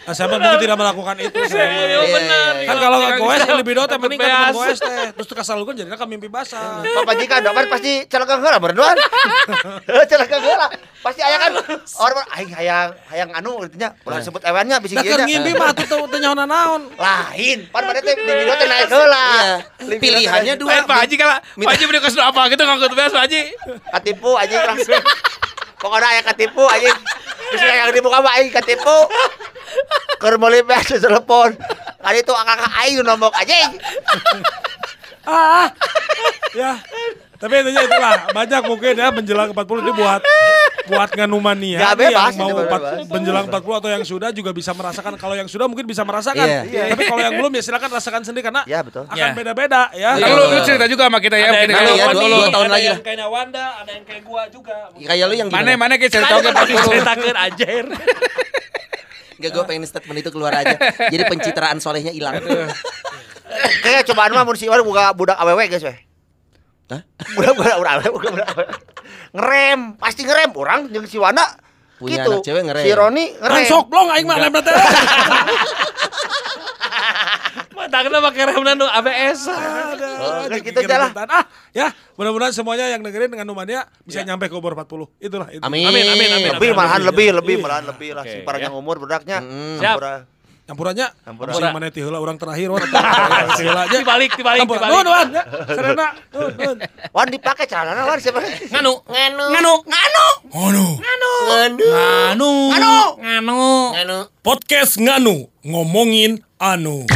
[0.06, 1.34] Nah, siapa mungkin tidak melakukan itu.
[1.34, 2.52] Iya, iya, benar.
[2.62, 2.68] iya.
[2.70, 5.06] Kan kalau nggak goes Tidak lebih dot yang penting kan goes teh.
[5.18, 6.78] Terus tuh kasal kan jadinya kan mimpi basah.
[6.82, 8.96] Pamajikan dapat pasti celaka heula berduaan.
[10.10, 10.66] celaka heula.
[11.02, 11.52] Pasti aya kan
[12.02, 15.70] orang aing hayang hayang anu intinya ulah sebut ewannya bisi Nah ieu kan ngimpi mah
[15.74, 16.82] tuh tuh nyawa naon.
[16.98, 19.26] Lain, pan pada teh di video teh naik heula.
[19.26, 19.98] Iya.
[19.98, 20.86] Pilihannya dua.
[20.86, 23.40] Pak Haji kalau Pak Haji beli kasih apa gitu ngangkut beas Pak Haji.
[23.90, 25.02] katipu anjing langsung.
[25.82, 26.98] Pokoknya aya katipu anjing.
[27.52, 28.98] Bisa yang dibuka aing katipu.
[30.22, 31.54] Keur meuli beas telepon.
[32.00, 33.70] Kali itu kakak aing nombok anjing.
[35.26, 35.68] Ah, ah.
[36.54, 36.78] ya.
[37.36, 40.20] Tapi intinya itulah banyak mungkin ya menjelang 40 ini buat
[40.86, 43.10] buat nganumania Ya, bebas, yang mau empat- bebas.
[43.10, 46.46] menjelang 40 atau yang sudah juga bisa merasakan kalau yang sudah mungkin bisa merasakan.
[46.64, 46.94] Iya.
[46.94, 49.04] Tapi kalau yang belum ya silakan rasakan sendiri karena Ya, betul.
[49.04, 49.34] akan Ya.
[49.34, 50.10] beda-beda ya.
[50.14, 52.22] Kan lu, lu cerita juga sama kita ya, Ada mungkin yang kalau ya, kayak dua-
[52.22, 53.04] Wandi, dua tahun ada lagi yang lah.
[53.04, 54.76] kayak Wanda, ada yang kayak gua juga.
[54.96, 55.78] Kayak lu yang Mana gimana?
[55.78, 56.88] mana kayak cerita ke Pak Pulu.
[56.88, 57.84] Ceritakeun anjir.
[59.36, 60.76] Enggak gue pengen statement itu keluar aja.
[61.06, 62.40] Jadi pencitraan solehnya hilang.
[63.78, 65.96] Kayak cobaan mah mun si Iwan buka budak awewe guys weh.
[66.86, 67.02] Hah?
[67.34, 68.66] Budak awewe bukan budak awewe.
[69.34, 71.42] Ngerem, pasti ngerem orang jeung si Wana
[71.96, 72.38] Punya gitu.
[72.38, 72.84] anak cewek ngerem.
[72.84, 73.66] Si Roni Kan ngerem.
[73.66, 74.74] sok blong aing mah lem teh.
[77.76, 79.40] Matangna pakai rem nanu ABS.
[79.46, 81.10] Oh, udah gitu aja lah.
[81.28, 85.08] Ah, ya, mudah-mudahan semuanya yang dengerin dengan numania bisa nyampe ke umur 40.
[85.20, 85.60] Itulah itu.
[85.60, 85.84] Amin.
[85.84, 86.50] Amin, amin, amin.
[86.56, 87.64] Lebih malahan lebih lebih Iya.
[87.64, 88.66] malahan lebih lah si parang ya.
[88.68, 89.38] yang umur budaknya.
[89.76, 89.96] Siap.
[90.66, 91.54] Campurannya, Campuran.
[91.54, 92.82] campuran mana ti heula urang terakhir wan.
[93.54, 94.02] Si heula aja.
[94.02, 94.82] Dibalik, dibalik, Campuran.
[94.82, 94.98] dibalik.
[94.98, 95.42] Nuhun, wan, ya.
[95.70, 96.06] Serena.
[96.34, 96.76] Nuhun, nuhun.
[97.14, 98.42] Wan dipakai celana Wan siapa?
[98.42, 100.86] Nganu, nganu, nganu, nganu, Ngono.
[100.98, 102.50] nganu, Nganu.
[103.22, 103.62] nganu,
[103.94, 104.18] nganu.
[104.42, 107.06] Podcast Nganu ngomongin anu.